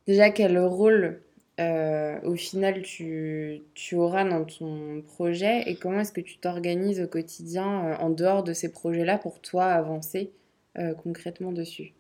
[0.09, 1.21] Déjà, quel rôle
[1.61, 6.99] euh, au final tu, tu, auras dans ton projet et comment est-ce que tu t'organises
[6.99, 10.31] au quotidien euh, en dehors de ces projets-là pour toi avancer
[10.79, 11.93] euh, concrètement dessus?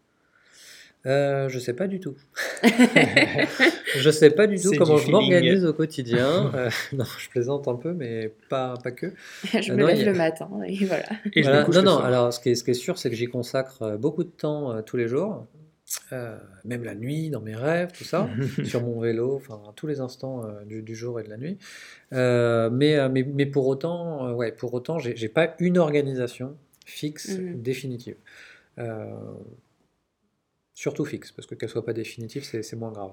[1.04, 2.14] Je sais pas du tout.
[2.62, 6.50] je sais pas du tout comment je m'organise au quotidien.
[6.94, 9.12] non, je plaisante un peu, mais pas, pas que.
[9.44, 11.04] je me lève le matin et voilà.
[11.34, 13.98] Et non, non, alors ce qui est, ce qui est sûr, c'est que j'y consacre
[13.98, 15.44] beaucoup de temps tous les jours.
[16.12, 18.28] Euh, même la nuit, dans mes rêves, tout ça,
[18.64, 21.36] sur mon vélo, enfin, à tous les instants euh, du, du jour et de la
[21.36, 21.58] nuit.
[22.12, 27.38] Euh, mais, mais, mais pour autant, euh, ouais, pour autant, j'ai pas une organisation fixe,
[27.38, 27.62] Mhm.
[27.62, 28.16] définitive.
[28.78, 29.06] Euh,
[30.74, 33.12] surtout fixe, parce que qu'elle soit pas définitive, c'est moins grave.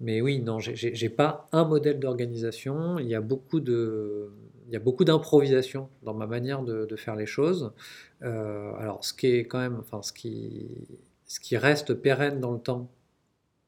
[0.00, 2.98] Mais oui, non, j'ai- pas un modèle d'organisation.
[2.98, 4.30] Il y a beaucoup de,
[4.66, 7.72] il y a beaucoup d'improvisation dans ma manière de, de faire les choses.
[8.22, 10.66] Euh, alors, ce qui est quand même, enfin, ce qui,
[11.26, 12.90] ce qui reste pérenne dans le temps,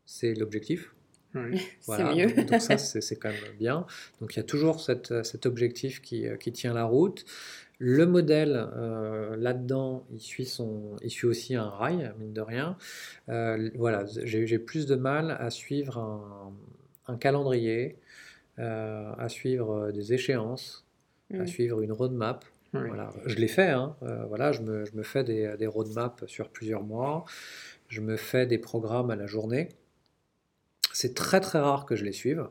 [0.05, 0.95] c'est l'objectif.
[1.35, 1.59] Oui.
[1.81, 2.27] C'est Voilà, mieux.
[2.33, 3.87] donc, donc ça, c'est quand même bien.
[4.21, 7.25] Donc il y a toujours cette, cet objectif qui, euh, qui tient la route.
[7.79, 12.79] Le modèle, euh, là-dedans, il suit, son, il suit aussi un rail, mine de rien.
[13.29, 16.55] Euh, voilà, j'ai plus de mal à suivre un,
[17.13, 17.99] un calendrier,
[18.59, 20.87] euh, à suivre des échéances,
[21.35, 21.47] à Mm.
[21.47, 22.45] suivre une roadmap.
[22.83, 22.89] Oui.
[22.89, 23.97] Voilà, je l'ai fait, hein.
[24.03, 27.25] Euh, voilà, je me, je me fais des, des roadmaps sur plusieurs mois,
[27.89, 29.69] je me fais des programmes à la journée.
[30.93, 32.49] C'est très très rare que je les suive,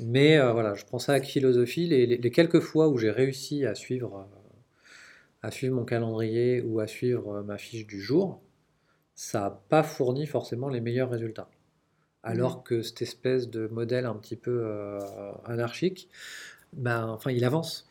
[0.00, 1.86] mais euh, voilà, je prends ça avec philosophie.
[1.86, 6.62] Les, les- les quelques fois où j'ai réussi à suivre, euh, à suivre mon calendrier
[6.62, 8.40] ou à suivre ma fiche du jour,
[9.14, 11.48] ça n'a pas fourni forcément les meilleurs résultats.
[12.22, 15.00] Alors que cette espèce de modèle un petit peu euh,
[15.44, 16.08] anarchique,
[16.72, 17.88] ben, enfin, il avance.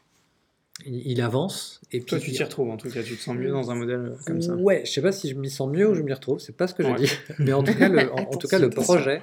[0.86, 3.50] Il, avance et Toi, puis tu t'y retrouves en tout cas, tu te sens mieux
[3.50, 4.54] dans un modèle comme ça.
[4.56, 6.68] Ouais, je sais pas si je m'y sens mieux ou je m'y retrouve, c'est pas
[6.68, 6.98] ce que j'ai Ouais.
[6.98, 7.10] dit.
[7.40, 9.22] Mais en tout cas, le, en, en tout cas, le projet,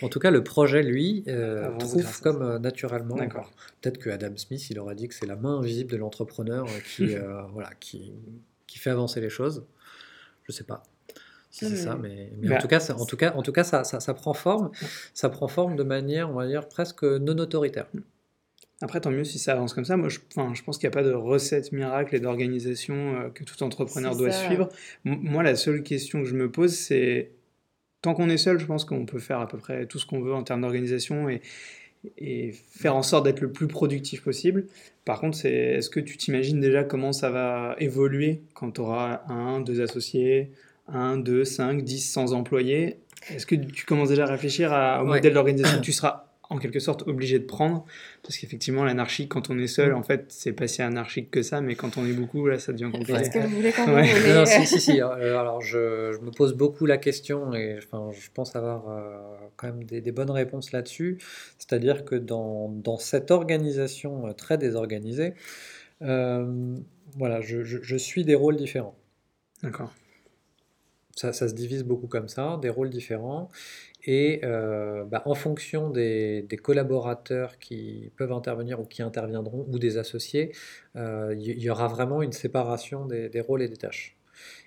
[0.00, 3.16] en tout cas, le projet, lui, euh, Avance trouve comme euh, naturellement.
[3.16, 3.52] D'accord.
[3.82, 6.78] Peut-être que Adam Smith, il aurait dit que c'est la main invisible de l'entrepreneur euh,
[6.96, 8.14] qui, euh, voilà, qui,
[8.66, 9.62] qui fait avancer les choses.
[10.44, 10.84] Je sais pas
[11.50, 13.52] si c'est ça, mais, mais Bah, en tout cas, ça, en tout cas, en tout
[13.52, 14.70] cas, ça, ça, ça prend forme.
[15.12, 17.86] Ça prend forme de manière, on va dire, presque non autoritaire.
[18.84, 19.96] Après, tant mieux si ça avance comme ça.
[19.96, 23.30] Moi, je, enfin, je pense qu'il n'y a pas de recette miracle et d'organisation euh,
[23.30, 24.44] que tout entrepreneur doit ça.
[24.46, 24.68] suivre.
[25.06, 27.30] M- moi, la seule question que je me pose, c'est
[28.02, 30.20] tant qu'on est seul, je pense qu'on peut faire à peu près tout ce qu'on
[30.20, 31.40] veut en termes d'organisation et,
[32.18, 34.66] et faire en sorte d'être le plus productif possible.
[35.06, 39.22] Par contre, c'est est-ce que tu t'imagines déjà comment ça va évoluer quand tu auras
[39.28, 40.50] un, deux associés,
[40.88, 42.98] un, deux, cinq, dix, cent employés?
[43.30, 45.16] Est-ce que tu commences déjà à réfléchir à- au Ouais.
[45.16, 45.78] modèle d'organisation?
[45.78, 47.84] Que tu seras en quelque sorte obligé de prendre
[48.22, 49.96] parce qu'effectivement l'anarchie quand on est seul Mm.
[49.96, 52.72] en fait c'est pas si anarchique que ça mais quand on est beaucoup là ça
[52.72, 54.12] devient compliqué Est-ce que vous voulez qu'on Ouais.
[54.12, 55.00] vous Non, non, voulez- si, si, si.
[55.02, 59.18] euh, alors, je, je me pose beaucoup la question et enfin, je pense avoir euh,
[59.56, 61.18] quand même des, des bonnes réponses là-dessus.
[61.58, 65.34] C'est-à-dire que dans, dans cette organisation euh, très désorganisée,
[66.02, 66.76] euh,
[67.16, 68.96] voilà, je, je- je suis des rôles différents.
[69.62, 69.92] d'accord
[71.16, 73.48] Ça, ça se divise beaucoup comme ça, des rôles différents.
[74.06, 79.78] Et euh, bah, en fonction des, des collaborateurs qui peuvent intervenir ou qui interviendront, ou
[79.78, 80.52] des associés,
[80.96, 84.16] euh, il y, aura vraiment une séparation des, des rôles et des tâches.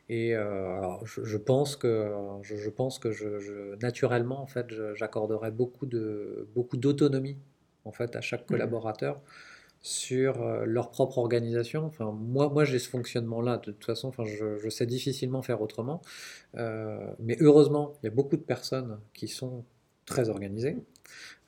[0.10, 2.12] Et euh, alors, je, je pense que,
[2.44, 7.38] je, je pense que je, je- naturellement, en fait, j'accorderai beaucoup de, beaucoup d'autonomie
[7.86, 9.22] en fait, à chaque collaborateur
[9.88, 11.86] sur euh, leur propre organisation.
[11.86, 13.58] Enfin, moi, moi j'ai ce fonctionnement-là.
[13.58, 16.02] De toute façon, enfin, je, sais difficilement faire autrement.
[16.56, 19.64] Euh, mais heureusement, il y a beaucoup de personnes qui sont
[20.06, 20.78] très organisées,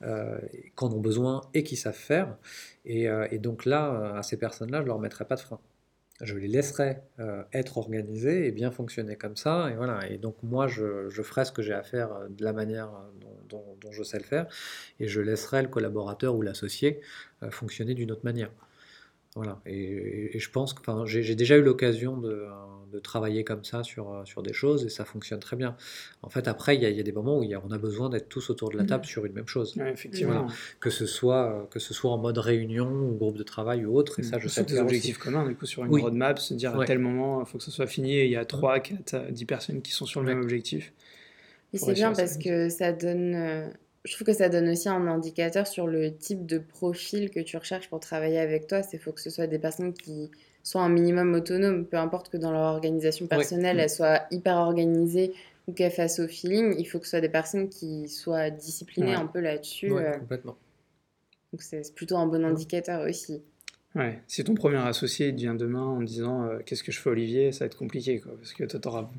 [0.02, 0.38] euh,
[0.76, 2.38] qui en ont besoin et qui savent faire.
[2.86, 5.60] Et, euh, donc là, à ces personnes-là, je ne leur mettrai pas de frein.
[6.22, 6.98] Je les laisserai
[7.52, 9.70] être organisées et bien fonctionner comme ça.
[9.70, 10.06] Et, voilà.
[10.10, 13.36] et donc moi, je, je ferai ce que j'ai à faire de la manière dont,
[13.50, 14.46] dont- dont je sais le faire.
[15.00, 17.00] Et je laisserai le collaborateur ou l'associé
[17.42, 18.50] euh, fonctionner d'une autre manière.
[19.36, 19.60] Voilà.
[19.64, 22.46] Et, et- et je pense que enfin, j'ai déjà eu l'occasion de,
[22.92, 25.76] de travailler comme ça sur, euh, sur des choses et ça fonctionne très bien.
[26.22, 27.62] En fait, après, il y a, il y a des moments où il y a-
[27.64, 30.48] on a besoin d'être tous autour de la table sur une même chose, Ouais, effectivement
[30.80, 34.18] que ce soit, que ce soit en mode réunion ou groupe de travail ou autre.
[34.18, 34.82] Et ça, je sais des faire aussi.
[34.96, 36.02] objectifs communs du coup sur une Oui.
[36.02, 38.36] roadmap se dire à tel moment il faut que ce soit fini et il y
[38.36, 40.34] a 3, 4, 10 personnes qui sont sur le Ouais.
[40.34, 40.92] même objectif
[41.78, 43.34] Pour c'est bien parce que ça donne.
[43.34, 43.68] euh,
[44.04, 47.56] Je trouve que ça donne aussi un indicateur sur le type de profil que tu
[47.56, 48.82] recherches pour travailler avec toi.
[48.82, 50.30] C'est faut que ce soit des personnes qui
[50.62, 53.28] soient un minimum autonomes, peu importe que dans leur organisation Ouais.
[53.28, 55.32] personnelle, elles soient hyper organisées
[55.68, 56.74] ou qu'elles fassent au feeling.
[56.78, 59.14] Il faut que ce soit des personnes qui soient disciplinées Ouais.
[59.14, 59.90] un peu là-dessus.
[59.92, 60.56] Ouais, euh, complètement.
[61.52, 63.42] Donc c'est plutôt un bon indicateur aussi.
[63.96, 67.50] Ouais, si ton premier associé vient demain en disant euh, qu'est-ce que je fais Olivier,
[67.52, 69.10] ça va être compliqué quoi, parce que t'auras,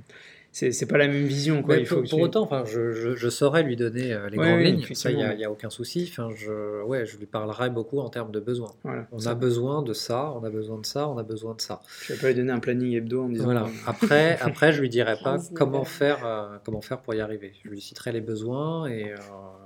[0.54, 1.76] c'est c'est pas la même vision quoi.
[1.76, 4.14] Mais il faut pour, que pour tu- autant, enfin, je, je, je saurais lui donner
[4.14, 6.08] euh, les Ouais, grandes lignes, ça, il n'y a, y a aucun souci.
[6.12, 8.74] Enfin, je, ouais, je lui parlerai beaucoup en termes de besoins.
[8.84, 11.62] Voilà, On a besoin de ça, on a besoin de ça, on a besoin de
[11.62, 11.82] ça.
[12.06, 13.46] tu vas pas lui donner un planning hebdo en disant.
[13.46, 13.68] Voilà.
[13.88, 17.54] Après, après, je lui dirai pas 15 comment faire, euh, comment faire pour y arriver.
[17.64, 19.16] Je lui citerai les besoins et euh,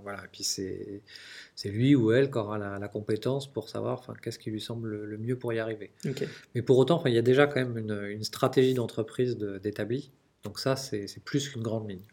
[0.03, 0.19] voilà.
[0.19, 1.01] Et puis c'est,
[1.55, 4.61] c'est lui ou elle qui aura la, la compétence pour savoir, enfin, qu'est-ce qui lui
[4.61, 5.91] semble le, mieux pour y arriver.
[6.53, 9.57] Mais pour autant, enfin, il y a déjà quand même une, une stratégie d'entreprise de-
[9.57, 10.11] d'établie.
[10.45, 12.05] Donc ça, c'est, plus qu'une grande ligne.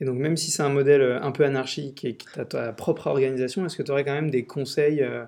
[0.00, 2.44] Et donc, même si c'est un modèle euh, un peu anarchique et que tu as
[2.44, 5.24] ta propre organisation, est-ce que tu aurais quand même des conseils, euh,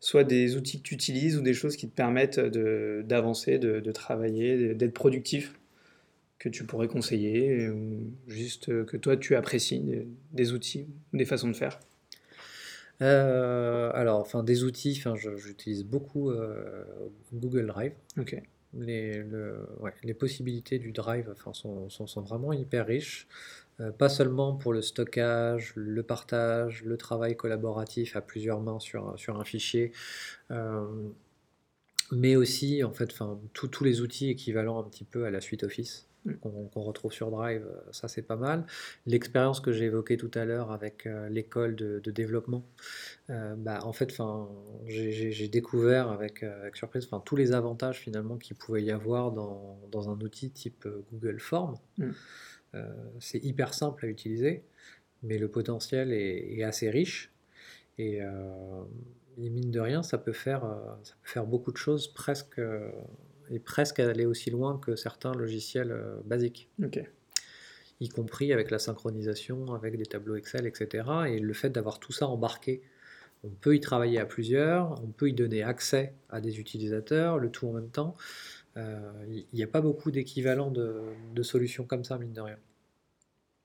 [0.00, 3.92] soit des outils que tu utilises ou des choses qui te permettent d'avancer, de, de
[3.92, 5.58] travailler, d'être productif,
[6.38, 11.24] que tu pourrais conseiller, ou juste euh, que toi tu apprécies, des, des outils, des
[11.24, 11.80] façons de faire?
[13.02, 16.84] Euh, alors, enfin, des outils, enfin, j'utilise beaucoup euh,
[17.32, 17.92] Google Drive.
[18.18, 18.40] Ok.
[18.74, 19.24] Les,
[20.18, 23.26] possibilités du Drive enfin, sont, vraiment hyper riches,
[23.80, 29.16] Euh, pas seulement pour le stockage, le partage, le travail collaboratif à plusieurs mains sur,
[29.28, 29.92] un fichier,
[30.50, 30.84] euh,
[32.10, 35.62] mais aussi en fait, enfin, tous les outils équivalents un petit peu à la suite
[35.62, 36.07] Office.
[36.40, 38.64] Qu'on qu'on retrouve sur Drive, euh, ça c'est pas mal.
[39.06, 42.64] L'expérience que j'ai évoquée tout à l'heure avec euh, l'école de, de développement,
[43.30, 44.12] euh, bah, en fait,
[44.86, 49.78] j'ai découvert avec, euh, avec surprise, tous les avantages finalement qu'il pouvait y avoir dans,
[49.90, 51.76] dans un outil type euh, Google Form.
[51.98, 52.10] Mm.
[52.74, 54.62] Euh, c'est hyper simple à utiliser,
[55.22, 57.32] mais le potentiel est, est assez riche.
[57.96, 58.84] Et, euh,
[59.38, 62.60] et mine de rien, ça peut faire, euh, ça peut faire beaucoup de choses presque,
[63.50, 66.68] euh, et presque aller aussi loin que certains logiciels euh, basiques
[68.00, 71.04] y compris avec la synchronisation, avec des tableaux Excel, etc.
[71.28, 72.82] Et le fait d'avoir tout ça embarqué,
[73.44, 77.50] on peut y travailler à plusieurs, on peut y donner accès à des utilisateurs, le
[77.50, 78.16] tout en même temps.
[78.76, 81.02] Euh, Il n'y a pas beaucoup d'équivalents de,
[81.34, 82.58] de solutions comme ça, mine de rien.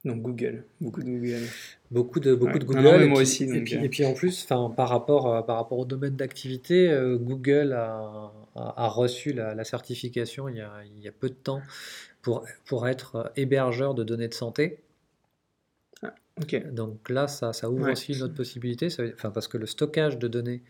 [0.05, 1.43] Donc Google, beaucoup de Google.
[1.89, 2.59] Beaucoup de, beaucoup Ouais.
[2.59, 2.83] de Non, Google.
[2.83, 3.81] non, mais et moi puis- aussi, Et puis, euh.
[3.83, 8.31] et puis en plus, par, rapport, à- par rapport au domaine d'activité, euh, Google a,
[8.55, 11.61] a- a reçu la, la certification il y, a, il y a peu de temps
[12.21, 14.79] pour, pour être hébergeur de données de santé.
[16.41, 16.71] Ok.
[16.73, 17.91] Donc là, ça, ça ouvre Ouais.
[17.91, 20.63] aussi une autre possibilité, ça veut- enfin, parce que le stockage de données,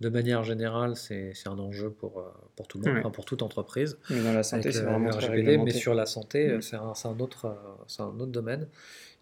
[0.00, 2.24] de manière générale, c'est un enjeu pour, euh,
[2.56, 4.88] pour tout le monde, enfin, pour toute entreprise, Mais dans la santé, avec c'est le,
[4.88, 5.72] vraiment le très RGPD, mais réglementé.
[5.72, 6.62] sur la santé, euh, Mm.
[6.62, 7.54] c'est un, c'est un autre, euh,
[7.86, 8.66] c'est un autre domaine.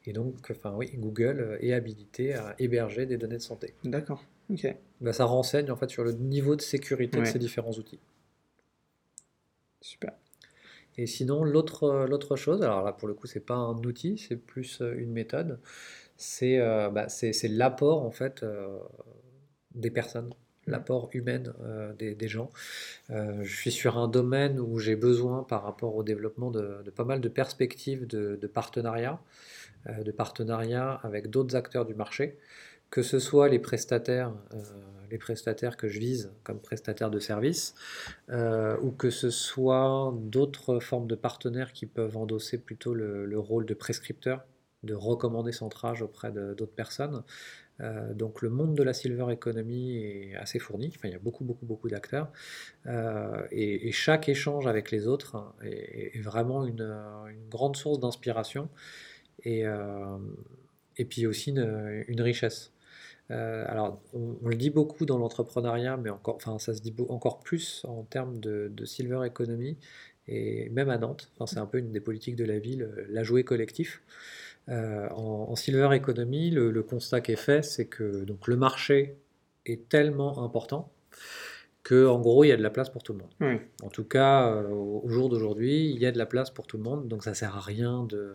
[0.07, 3.75] Et donc, enfin, oui, Google euh, est habilité à héberger des données de santé.
[3.85, 4.23] D'accord.
[4.51, 4.67] Ok.
[5.01, 8.01] Ben, ça renseigne en fait sur le niveau de sécurité de ces différents outils.
[9.81, 10.13] Super.
[10.97, 14.37] Et sinon, l'autre euh, chose, alors là pour le coup, c'est pas un outil, c'est
[14.37, 15.61] plus euh, une méthode,
[16.17, 18.79] c'est euh, bah, c'est l'apport en fait euh,
[19.75, 20.31] des personnes,
[20.69, 22.51] l'apport humain euh, des, gens.
[23.11, 27.05] Euh, je suis sur un domaine où j'ai besoin par rapport au développement de, pas
[27.05, 29.21] mal de perspectives de, partenariat,
[29.89, 32.39] euh, de partenariat avec d'autres acteurs du marché,
[32.91, 34.33] que ce soit les prestataires,
[35.11, 37.75] les prestataires que je vise comme prestataires de services,
[38.31, 43.67] ou que ce soit d'autres formes de partenaires qui peuvent endosser plutôt le, le rôle
[43.67, 44.43] de prescripteur,
[44.85, 47.23] de recommander centrage auprès d'autres personnes.
[47.81, 51.19] Euh, donc le monde de la silver economy est assez fourni, enfin, il y a
[51.21, 52.31] beaucoup beaucoup beaucoup d'acteurs,
[52.87, 56.87] Euh, et, chaque échange avec les autres hein, est, vraiment une,
[57.51, 58.69] grande source d'inspiration
[59.45, 60.19] et, euh,
[60.97, 62.73] et puis aussi une, richesse.
[63.31, 67.85] Alors, on, le dit beaucoup dans l'entrepreneuriat, mais encore, enfin, ça se dit encore plus
[67.87, 69.77] en termes de, silver economy,
[70.29, 73.23] et même à Nantes, enfin, c'est un peu une des politiques de la ville, la
[73.23, 74.03] jouer collectif.
[74.69, 78.57] Euh, en, en silver economy, le, le constat qui est fait, c'est que donc, le
[78.57, 79.17] marché
[79.65, 80.93] est tellement important
[81.83, 83.31] que, en gros, il y a de la place pour tout le monde.
[83.41, 83.61] Oui.
[83.83, 86.77] En tout cas, euh, au jour d'aujourd'hui, il y a de la place pour tout
[86.77, 88.35] le monde, donc ça sert à rien de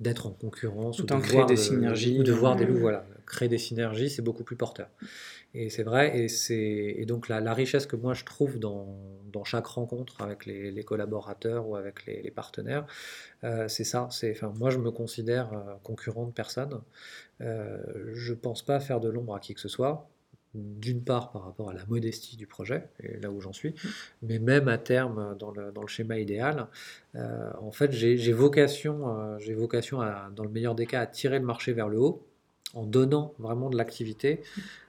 [0.00, 2.76] d'être en concurrence ou de créer voir des de- synergies, ou de voir des loups.
[2.78, 4.88] Voilà, créer des synergies, c'est beaucoup plus porteur.
[5.60, 6.54] Et c'est vrai, et c'est
[7.00, 8.86] et donc la, la richesse que moi je trouve dans,
[9.32, 12.86] dans chaque rencontre avec les, les collaborateurs ou avec les, les partenaires,
[13.44, 14.08] euh, c'est ça.
[14.10, 16.80] C'est, enfin, moi je me considère euh, concurrent de personne.
[17.40, 17.78] Euh,
[18.14, 20.08] je pense pas faire de l'ombre à qui que ce soit.
[20.54, 23.74] D'une part par rapport à la modestie du projet, et là où j'en suis,
[24.22, 26.68] mais même à terme, dans le, dans le schéma idéal,
[27.16, 31.00] euh, en fait, j'ai j'ai vocation, euh, j'ai vocation à, dans le meilleur des cas,
[31.02, 32.26] à tirer le marché vers le haut,
[32.74, 34.42] en donnant vraiment de l'activité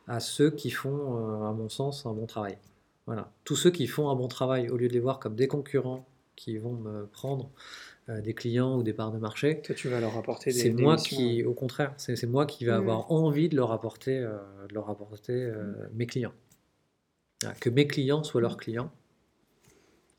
[0.07, 2.57] à ceux qui font, euh, à mon sens, un bon travail.
[3.05, 3.31] Voilà.
[3.43, 6.07] Tous ceux qui font un bon travail, au lieu de les voir comme des concurrents
[6.35, 7.49] qui vont me prendre
[8.09, 10.69] euh, des clients ou des parts de marché, Toi, tu vas leur apporter des, c'est
[10.71, 11.17] moi missions.
[11.17, 12.77] qui, au contraire, c'est moi qui vais Mhm.
[12.77, 14.37] avoir envie de leur apporter, euh,
[14.69, 16.33] de leur apporter euh, mes clients.
[17.61, 18.91] Que mes clients soient leurs clients.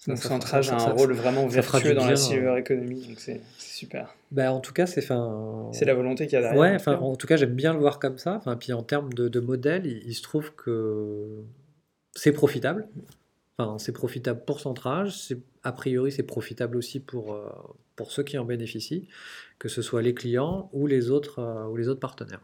[0.00, 3.06] Ça, Donc, ça- Centrage ça- a un rôle vraiment vertueux dans la bien, silver economy,
[3.06, 4.14] donc c'est super.
[4.30, 5.68] Bah, en tout cas, c'est fin.
[5.72, 6.58] C'est la volonté qu'il y a derrière.
[6.58, 7.04] Ouais, en enfin, tout cas.
[7.06, 8.34] en tout cas, j'aime bien le voir comme ça.
[8.36, 11.42] Enfin, puis en termes de, de modèle, il, il se trouve que
[12.14, 12.88] c'est profitable.
[13.58, 15.34] Enfin, c'est profitable pour Centrage.
[15.64, 17.50] A priori, c'est profitable aussi pour euh,
[17.96, 19.06] pour ceux qui en bénéficient,
[19.58, 22.40] que ce soit les clients ou les autres euh, ou les autres partenaires.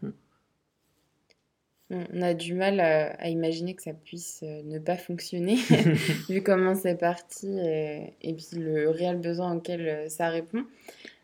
[1.90, 5.54] On a du mal à, à imaginer que ça puisse euh, ne pas fonctionner,
[6.28, 10.64] vu comment c'est parti et, et puis le réel besoin auquel euh, ça répond.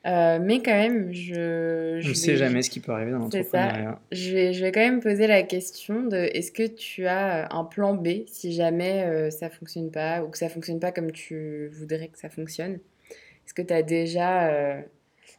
[0.05, 4.01] Euh, mais quand même, je, Je ne sais jamais ce qui peut arriver dans l'entrepreneuriat.
[4.11, 7.47] je vais, je vais quand même poser la question de est-ce que tu as euh,
[7.51, 11.13] un plan B si jamais euh, ça fonctionne pas ou que ça fonctionne pas comme
[11.13, 12.81] tu voudrais que ça fonctionne?
[13.47, 14.81] Est-ce que tu as déjà euh,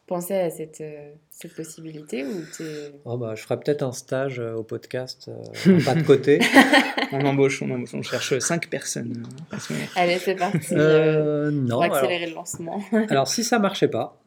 [0.08, 2.92] pensé à cette, euh, cette possibilité ou t'es...
[3.06, 5.30] Oh bah, je ferai peut-être un stage euh, au podcast,
[5.68, 6.40] euh, pas de côté.
[7.12, 9.24] On embauche, on embauche, on cherche 5 personnes.
[9.54, 9.76] euh.
[9.96, 12.82] Allez, c'est parti euh, Euh, non, pour alors, accélérer le lancement.
[13.10, 14.20] alors si ça marchait pas,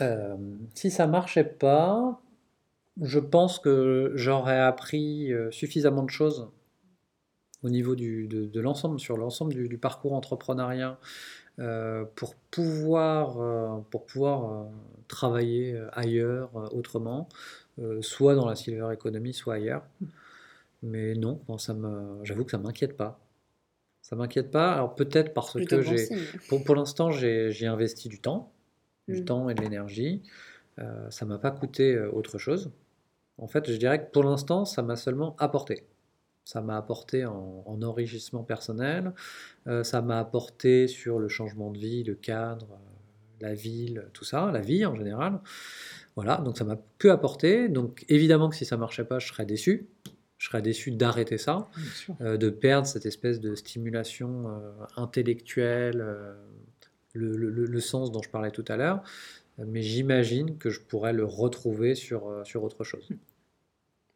[0.00, 0.36] euh,
[0.74, 2.20] si ça marchait pas,
[3.02, 6.48] je pense que j'aurais appris suffisamment de choses
[7.62, 10.98] au niveau du, de, de l'ensemble, sur l'ensemble du, du parcours entrepreneuriat,
[11.60, 14.64] euh, pour pouvoir, euh, pour pouvoir euh,
[15.08, 17.28] travailler ailleurs, autrement,
[18.00, 19.82] soit dans la silver economy, soit ailleurs.
[20.82, 23.20] Mais non, bon, ça me, j'avoue que ça m'inquiète pas.
[24.02, 24.72] Ça m'inquiète pas.
[24.74, 26.08] Alors peut-être parce Plutôt que bon j'ai,
[26.48, 28.52] pour, pour l'instant, j'ai, investi du temps,
[29.08, 29.24] du Mm.
[29.24, 30.22] temps et de l'énergie.
[31.10, 32.70] Ça m'a pas coûté autre chose.
[33.36, 35.84] En fait, je dirais que pour l'instant, ça m'a seulement apporté.
[36.52, 39.02] Ça m'a apporté en, en enrichissement personnel,
[39.66, 44.24] euh, ça m'a apporté sur le changement de vie, le cadre, euh, la ville, tout
[44.32, 45.32] ça, la vie en général.
[46.16, 47.68] Voilà, donc ça m'a que apporté.
[47.68, 49.74] Donc évidemment que si ça marchait pas, je serais déçu.
[50.38, 51.68] Je serais déçu d'arrêter ça,
[52.22, 56.34] euh, de perdre cette espèce de stimulation euh, intellectuelle, euh,
[57.12, 57.36] le,
[57.66, 59.02] le- sens dont je parlais tout à l'heure.
[59.58, 63.06] Mais j'imagine que je pourrais le retrouver sur, sur autre chose.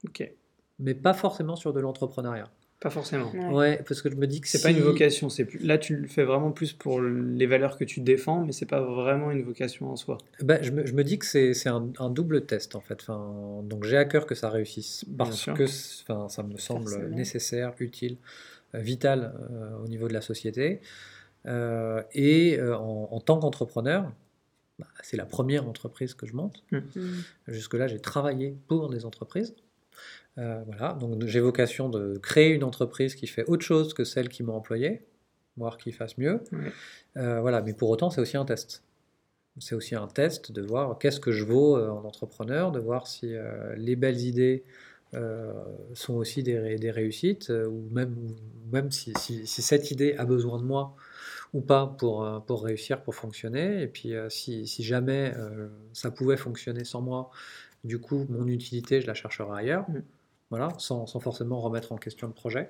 [0.05, 0.20] Ok.
[0.79, 2.51] Mais pas forcément sur de l'entrepreneuriat.
[2.81, 3.31] Pas forcément.
[3.33, 3.49] Ouais.
[3.49, 4.64] Ouais, parce que je me dis que C'est si...
[4.64, 5.59] pas une vocation, c'est plus...
[5.61, 8.83] là tu le fais vraiment plus pour les valeurs que tu défends, mais c'est pas
[8.83, 10.18] vraiment une vocation en soi.
[10.43, 12.99] Ben, je, me, je me dis que c'est c'est un, un double test en fait.
[13.01, 15.64] Enfin, donc j'ai à cœur que ça réussisse parce que
[16.03, 18.18] enfin, ça me semble nécessaire, utile,
[18.75, 20.81] euh, vital euh, au niveau de la société.
[21.47, 24.12] Euh, et euh, en, en tant qu'entrepreneur,
[24.79, 26.64] bah, c'est la première entreprise que je monte.
[26.72, 26.79] Mm.
[27.49, 29.55] Jusque-là, j'ai travaillé pour des entreprises.
[30.39, 34.28] Euh, voilà, donc j'ai vocation de créer une entreprise qui fait autre chose que celle
[34.28, 35.05] qui m'a employé,
[35.57, 36.43] voire qui fasse mieux.
[37.16, 38.85] Euh, voilà, mais pour autant, c'est aussi un test.
[39.59, 43.07] C'est aussi un test de voir qu'est-ce que je vaux euh, en entrepreneur, de voir
[43.09, 44.64] si euh, les belles idées
[45.95, 50.24] sont aussi des, des réussites, ou même, ou même si, si- si cette idée a
[50.24, 50.97] besoin de moi
[51.55, 53.82] ou pas pour, pour réussir, pour fonctionner.
[53.82, 55.35] Et puis si, si jamais
[55.93, 57.30] ça pouvait fonctionner sans moi,
[57.85, 59.89] du coup, mon utilité, je la chercherai ailleurs.
[59.91, 60.01] Mm.
[60.51, 62.68] Voilà, sans, sans forcément remettre en question le projet.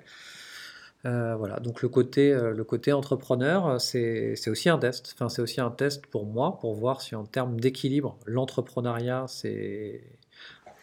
[1.05, 5.11] Euh, voilà, donc le côté, euh, le côté entrepreneur, euh, c'est c'est aussi un test.
[5.13, 10.01] Enfin, c'est aussi un test pour moi, pour voir si en termes d'équilibre, l'entrepreneuriat, c'est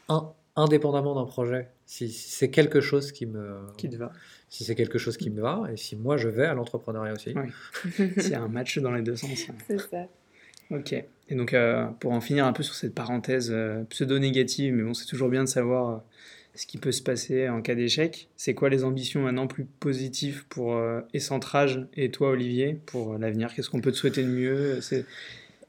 [0.08, 4.12] in- indépendamment d'un projet, si, si c'est quelque chose qui me, Qui te va.
[4.48, 7.34] si c'est quelque chose qui me va, et si moi je vais à l'entrepreneuriat aussi.
[8.30, 9.46] Y a un match dans les deux sens.
[9.50, 9.54] hein.
[9.66, 10.06] C'est ça.
[10.70, 10.92] Ok.
[10.92, 14.94] Et donc, euh, pour en finir un peu sur cette parenthèse euh, pseudo-négative, mais bon,
[14.94, 15.96] c'est toujours bien de savoir euh,
[16.54, 18.28] ce qui peut se passer en cas d'échec.
[18.36, 23.18] C'est quoi les ambitions maintenant plus positives pour euh, Escentrage et toi, Olivier, pour euh,
[23.18, 23.54] l'avenir?
[23.54, 24.80] Qu'est-ce qu'on peut te souhaiter de mieux?
[24.80, 25.04] C'est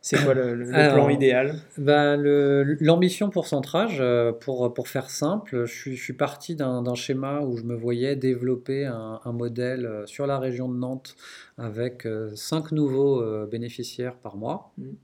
[0.01, 4.89] c'est quoi le, le- le Alors, plan idéal le- L'ambition pour Centrage, euh, pour, pour
[4.89, 8.85] faire simple, je suis, je suis parti d'un d'un schéma où je me voyais développer
[8.85, 11.15] un, un modèle euh, sur la région de Nantes
[11.57, 12.05] avec
[12.35, 14.73] 5 nouveaux bénéficiaires par mois.
[14.77, 14.95] Mhm.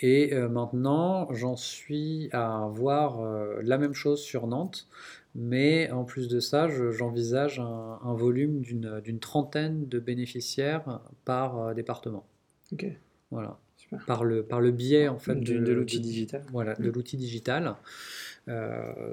[0.00, 4.88] Et euh, maintenant, j'en suis à voir euh, la même chose sur Nantes,
[5.34, 11.58] mais en plus de ça, je- j'envisage un, un volume d'une trentaine de bénéficiaires par
[11.58, 12.26] euh, département.
[12.72, 12.86] Ok,
[13.30, 13.58] Voilà.
[13.76, 14.04] super.
[14.06, 16.44] Par le, par le biais en fait de l'outil digital.
[16.52, 16.92] Voilà, de Mm.
[16.92, 17.76] l'outil digital.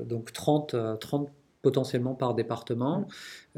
[0.05, 1.29] Donc 30, euh, 30
[1.61, 2.99] potentiellement par département.
[2.99, 3.05] Mm.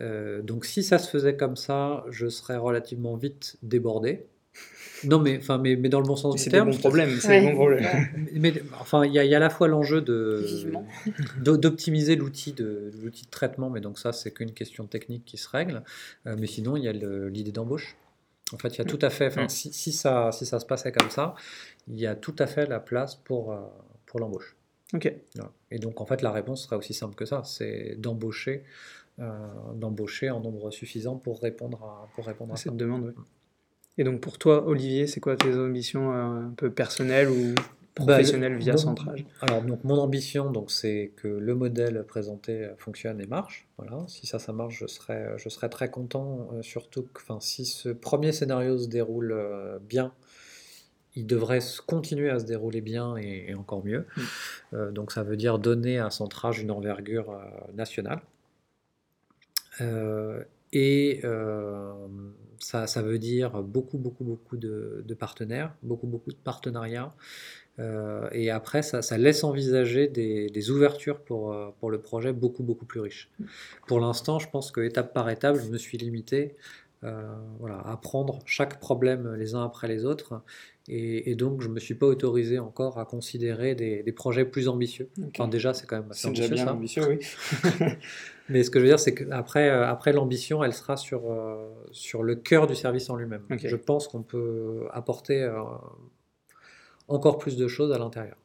[0.02, 4.28] Euh, donc si ça se faisait comme ça, je serais relativement vite débordé.
[5.04, 6.72] Non, mais, enfin, mais, mais dans le bon sens Mais du terme.
[7.20, 7.80] c'est Ouais, des bons problèmes.
[7.82, 8.00] c'est
[8.40, 10.42] Mais, mais, enfin, il y, a- il y a à la fois l'enjeu de
[11.38, 15.50] d'optimiser l'outil de l'outil de traitement, mais donc ça c'est qu'une question technique qui se
[15.50, 15.84] règle.
[16.28, 17.96] Euh, mais sinon, il y a l'idée d'embauche.
[18.54, 19.28] En fait, il y a tout à fait.
[19.28, 19.50] Enfin, Mm.
[19.50, 21.36] si, si ça si ça se passait comme ça,
[21.88, 23.58] il y a tout à fait la place pour euh,
[24.06, 24.56] pour l'embauche.
[24.94, 25.52] Ok, Voilà.
[25.72, 28.64] Et donc en fait, la réponse serait aussi simple que ça, c'est d'embaucher
[29.20, 32.64] euh, d'embaucher en nombre suffisant pour répondre à pour répondre à ça.
[32.66, 33.14] cette demande, ouais.
[33.98, 37.56] Et donc pour toi, Olivier, c'est quoi tes ambitions euh, un peu personnelles ou
[37.96, 42.66] professionnelles Bah, via donc- Centrage Alors, donc, mon ambition, donc, c'est que le modèle présenté
[42.66, 43.68] euh, fonctionne et marche.
[43.78, 44.04] Voilà.
[44.08, 46.50] Si ça, ça marche, je serais, je serais très content.
[46.54, 50.12] euh, surtout que, enfin, si ce premier scénario se déroule euh, bien,
[51.16, 54.06] il devrait continuer à se dérouler bien et, encore mieux.
[54.74, 54.92] Mm.
[54.92, 57.40] donc ça veut dire donner à Centrage une envergure
[57.74, 58.20] nationale.
[60.74, 61.22] et
[62.60, 67.14] ça, ça, veut dire beaucoup, beaucoup, beaucoup de, de partenaires, beaucoup, beaucoup de partenariats.
[67.80, 72.32] Euh, et après, ça, ça laisse envisager des, des, ouvertures pour, euh, pour le projet
[72.32, 73.30] beaucoup, beaucoup plus riches.
[73.88, 76.56] Pour l'instant, je pense que étape par étape, je me suis limité
[77.04, 77.22] euh,
[77.60, 80.42] voilà, à prendre chaque problème les uns après les autres.
[80.88, 84.46] Et, et donc, je ne me suis pas autorisé encore à considérer des, des projets
[84.46, 85.10] plus ambitieux.
[85.30, 86.50] Enfin, déjà, c'est quand même assez ambitieux.
[86.50, 87.20] Déjà bien ambitieux, oui.
[88.50, 91.24] Mais ce que je veux dire, c'est qu'après après, l'ambition, elle sera sur,
[91.92, 93.44] sur le cœur du service en lui-même.
[93.50, 95.50] Je pense qu'on peut apporter
[97.08, 98.38] encore plus de choses à l'intérieur.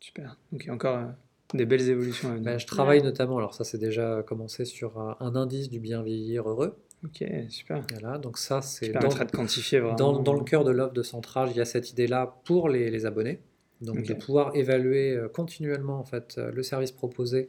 [0.00, 0.36] Super.
[0.50, 1.06] Donc il y a encore euh,
[1.54, 2.44] des belles évolutions à venir.
[2.44, 6.48] Ben, je travaille notamment, alors ça c'est déjà commencé sur un, indice du bien vieillir
[6.48, 6.78] heureux.
[7.04, 7.82] Ok, super.
[7.92, 9.96] Voilà, donc ça c'est dans, de quantifier vraiment.
[9.96, 12.90] Dans, dans, le cœur de l'offre de centrage, il y a cette idée-là pour les,
[12.90, 13.40] les abonnés.
[13.80, 17.48] Donc de pouvoir évaluer euh, continuellement en fait euh, le service proposé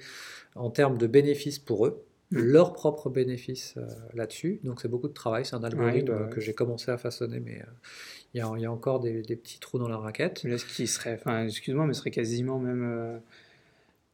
[0.55, 2.39] en termes de bénéfices pour eux, mm.
[2.39, 3.75] leurs propres bénéfices
[4.13, 4.59] là-dessus.
[4.63, 7.61] Donc c'est beaucoup de travail, c'est un algorithme bah que j'ai commencé à façonner, mais
[8.33, 10.43] il y, a, il y a, encore des, des, petits trous dans la raquette.
[10.43, 12.83] Mais là, ce qui serait, enfin, excuse-moi, mais ce serait quasiment même.
[12.83, 13.17] Euh,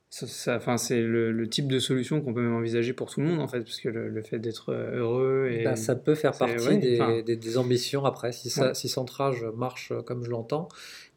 [0.09, 3.27] ça, enfin, c'est le, le, type de solution qu'on peut même envisager pour tout le
[3.27, 5.49] monde, en fait, parce que le, fait d'être heureux.
[5.51, 8.31] Et, bah, ça peut faire partie des, des, ambitions après.
[8.31, 10.69] Si, ça, si Centrage marche comme je l'entends,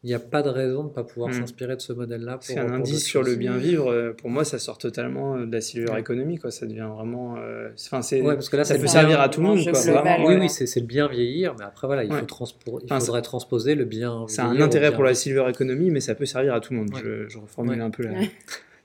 [0.03, 1.41] il n'y a pas de raison de ne pas pouvoir hmm.
[1.41, 2.39] s'inspirer de ce modèle-là.
[2.41, 3.91] C'est un indice sur le bien vivre.
[3.91, 6.39] Euh, pour moi, ça sort totalement euh, de la silver économie.
[6.39, 6.49] Quoi.
[6.49, 7.35] Ça devient vraiment.
[7.37, 9.59] Euh, enfin, c'est, parce que là, ça peut servir à tout le monde.
[9.63, 11.55] Quoi, oui, oui, c'est, le bien vieillir.
[11.59, 12.79] Mais après, voilà, il, faut transpo...
[12.83, 14.25] il faudrait transposer le bien.
[14.27, 16.89] C'est un intérêt pour la silver economy, mais ça peut servir à tout le monde.
[16.95, 18.11] Je, je, reformule un peu là.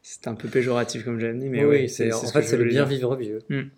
[0.08, 2.84] C'est un peu péjoratif comme j'ai dit, mais oui, c'est, en fait, c'est le bien
[2.84, 3.40] vivre vieux.
[3.48, 3.68] Hmm.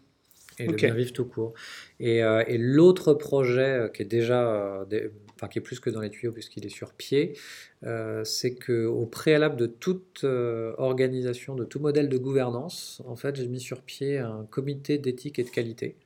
[0.58, 1.54] Et le bien vivre tout court.
[2.00, 4.84] Et, et l'autre projet qui est déjà
[5.38, 7.38] enfin qui est plus que dans les tuyaux puisqu'il est sur pied,
[7.84, 13.36] euh, c'est qu'au préalable de toute euh, organisation, de tout modèle de gouvernance, en fait,
[13.36, 15.96] j'ai mis sur pied un comité d'éthique et de qualité.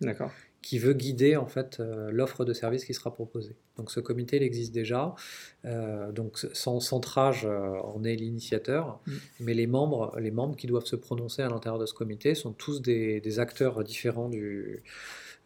[0.62, 3.56] Qui veut guider en fait euh, l'offre de service qui sera proposée.
[3.76, 5.14] Donc ce comité il existe déjà,
[5.64, 9.12] donc sans centrage en est l'initiateur, mm.
[9.40, 12.52] mais les membres, les membres qui doivent se prononcer à l'intérieur de ce comité sont
[12.52, 14.82] tous des, des acteurs différents du, euh,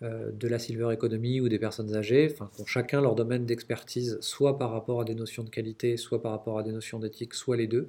[0.02, 4.18] de la silver economy ou des personnes âgées, enfin, qui ont chacun leur domaine d'expertise,
[4.20, 7.32] soit par rapport à des notions de qualité, soit par rapport à des notions d'éthique,
[7.32, 7.88] soit les deux,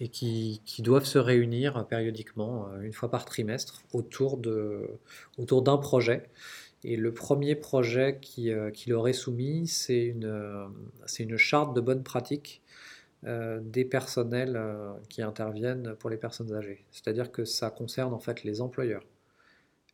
[0.00, 4.88] et qui, doivent se réunir périodiquement, euh, une fois par trimestre, autour, de,
[5.36, 6.22] autour d'un projet.
[6.84, 10.70] Et le premier projet qui, euh, qui leur est soumis, c'est une,
[11.04, 12.62] c'est une charte de bonne pratique
[13.24, 14.60] des personnels
[15.08, 16.84] qui interviennent pour les personnes âgées.
[16.92, 19.02] C'est-à-dire que ça concerne en fait les employeurs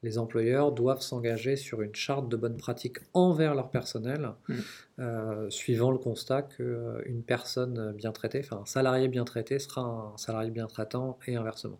[0.02, 4.54] les employeurs doivent s'engager sur une charte de bonne pratique envers leur personnel, mm.
[4.98, 9.82] euh, suivant le constat qu'une euh, personne bien traitée, enfin un salarié bien traité sera
[9.82, 11.78] un salarié bien traitant et inversement.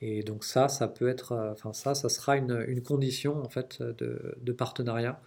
[0.00, 3.82] Et donc ça, ça peut être, euh, enfin ça, ça sera une, condition en fait
[3.82, 5.20] de, partenariat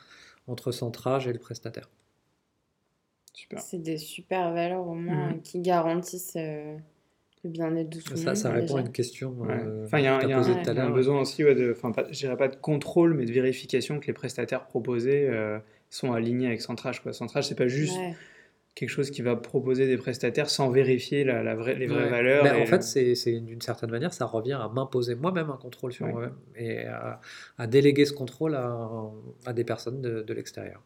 [0.47, 1.89] entre Centrage et le prestataire.
[3.57, 5.41] C'est des super valeurs au moins mm.
[5.41, 6.37] qui garantissent
[7.43, 8.35] le bien-être de tout ça, monde.
[8.35, 9.35] Ça répond à une question.
[9.49, 12.55] Euh, enfin, il y a, un, besoin aussi de, enfin, pas, je dirais pas de
[12.55, 17.01] contrôle, mais de vérification que les prestataires proposés euh, sont alignés avec Centrage.
[17.01, 17.11] Quoi.
[17.11, 17.97] Centrage, c'est pas juste
[18.75, 22.45] quelque chose qui va proposer des prestataires sans vérifier la, la vraie, les vraies valeurs.
[22.59, 26.35] en fait, c'est d'une certaine manière, ça revient à m'imposer moi-même un contrôle sur moi-même
[26.55, 29.11] et à, déléguer ce contrôle à,
[29.45, 30.81] à des personnes de, de l'extérieur.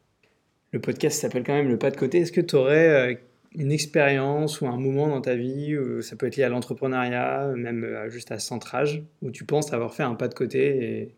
[0.71, 2.19] Le podcast s'appelle quand même Le Pas de Côté.
[2.19, 3.15] Est-ce que tu aurais euh,
[3.57, 7.83] une expérience ou un moment dans ta vie, ça peut être lié à l'entrepreneuriat, même
[7.83, 11.15] euh, juste à centrage, où tu penses avoir fait un pas de côté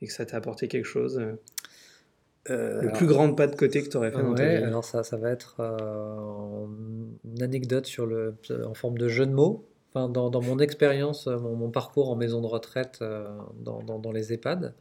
[0.00, 1.20] et, que ça t'a apporté quelque chose
[2.50, 4.64] euh, Le plus grand pas de côté que tu aurais fait dans ta vie?
[4.64, 6.66] Alors ça, ça va être euh,
[7.24, 9.66] une anecdote sur le, en forme de jeu de mots.
[9.90, 13.02] Enfin, dans, dans mon expérience, mon, parcours en maison de retraite
[13.60, 14.74] dans, dans, dans, les EHPAD,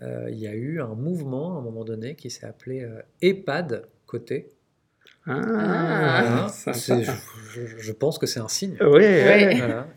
[0.00, 2.88] il y a eu un mouvement à un moment donné qui s'est appelé
[3.20, 4.48] EHPAD côté.
[5.28, 8.76] Ah, ah je, pense que c'est un signe.
[8.80, 9.04] Oui,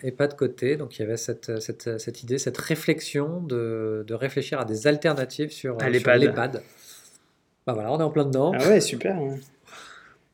[0.04, 0.76] Et pas de côté.
[0.76, 4.88] Donc il y avait cette, cette, cette idée, cette réflexion de, de, réfléchir à des
[4.88, 6.64] alternatives sur, sur l'EHPAD.
[7.66, 8.52] Bah voilà, on est en plein dedans.
[8.56, 9.18] Ah ouais, super.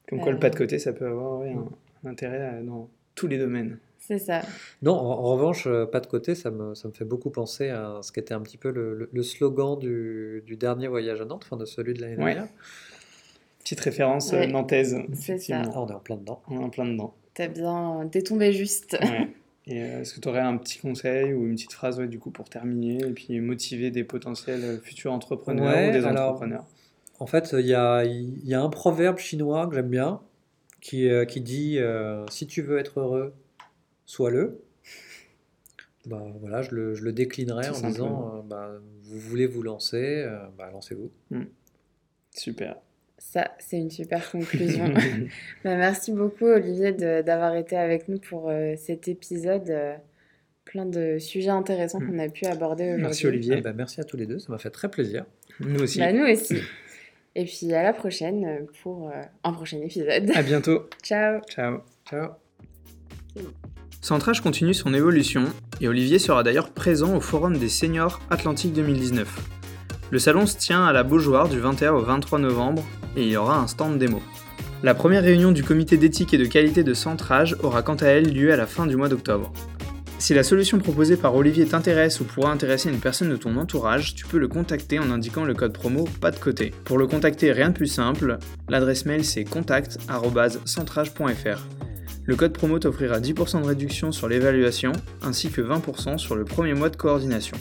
[0.09, 1.69] Comme quoi le pas de côté, ça peut avoir un,
[2.05, 3.77] intérêt dans tous les domaines.
[3.99, 4.41] C'est ça.
[4.81, 7.99] Non, en, revanche, euh, pas de côté, ça me, ça me, fait beaucoup penser à
[8.01, 11.43] ce qui était un petit peu le, le, slogan du, du, dernier voyage à Nantes,
[11.45, 12.47] enfin de celui de l'année dernière.
[13.67, 14.97] Petite référence euh, nantaise.
[15.13, 15.61] C'est ça.
[15.61, 16.41] Ah, on est en plein dedans.
[16.47, 17.13] On est en plein dedans.
[17.33, 18.07] T'as bien.
[18.09, 18.97] T'es tombé juste.
[19.67, 22.31] Et euh, est-ce que tu aurais un petit conseil ou une petite phrase du coup
[22.31, 26.63] pour terminer et puis motiver des potentiels futurs entrepreneurs ou des entrepreneurs?
[27.19, 30.21] En fait, il y a, il y a un proverbe chinois que j'aime bien
[30.79, 33.33] qui, euh, qui dit euh, si tu veux être heureux,
[34.05, 34.63] sois-le.
[36.05, 37.89] Bah, voilà, je le, je le déclinerai Tout en simplement.
[37.91, 38.71] disant euh, bah,
[39.03, 41.11] vous voulez vous lancer, euh, bah, lancez-vous.
[42.33, 42.77] Super.
[43.17, 44.93] Ça, c'est une super conclusion.
[45.63, 49.69] Bah, merci beaucoup, Olivier, d'avoir été avec nous pour euh, cet épisode.
[49.69, 49.95] euh,
[50.67, 53.03] plein de sujets intéressants qu'on a pu aborder aujourd'hui.
[53.03, 53.55] Merci Olivier.
[53.57, 55.25] Ah bah, merci à tous les deux, ça m'a fait très plaisir.
[55.59, 55.99] Nous aussi.
[55.99, 56.57] Bah, nous aussi.
[57.35, 60.31] Et puis à la prochaine euh, pour euh, un prochain épisode.
[60.33, 60.89] À bientôt.
[61.03, 61.81] Ciao Ciao.
[62.09, 62.29] Ciao.
[64.01, 65.43] Centrage continue son évolution
[65.79, 69.56] et Olivier sera d'ailleurs présent au Forum des Seniors Atlantique 2019.
[70.09, 72.81] Le salon se tient à la Beaujoire du 21 au 23 novembre
[73.17, 74.21] et il y aura un stand démo.
[74.81, 78.33] La première réunion du comité d'éthique et de qualité de Centrage aura quant à elle
[78.33, 79.51] lieu à la fin du mois d'octobre.
[80.17, 84.15] Si la solution proposée par Olivier t'intéresse ou pourra intéresser une personne de ton entourage,
[84.15, 86.73] tu peux le contacter en indiquant le code promo pas de côté.
[86.85, 88.37] Pour le contacter, rien de plus simple,
[88.69, 91.67] l'adresse mail c'est contact@centrage.fr.
[92.23, 96.73] Le code promo t'offrira 10% de réduction sur l'évaluation ainsi que 20% sur le premier
[96.73, 97.57] mois de coordination.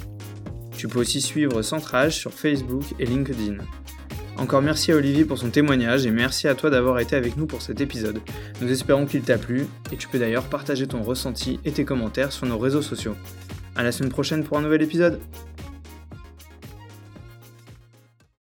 [0.76, 3.56] Tu peux aussi suivre Centrage sur Facebook et LinkedIn.
[4.36, 7.46] Encore merci à Olivier pour son témoignage et merci à toi d'avoir été avec nous
[7.46, 8.20] pour cet épisode.
[8.60, 12.32] Nous espérons qu'il t'a plu et tu peux d'ailleurs partager ton ressenti et tes commentaires
[12.32, 13.16] sur nos réseaux sociaux.
[13.74, 15.20] À la semaine prochaine pour un nouvel épisode.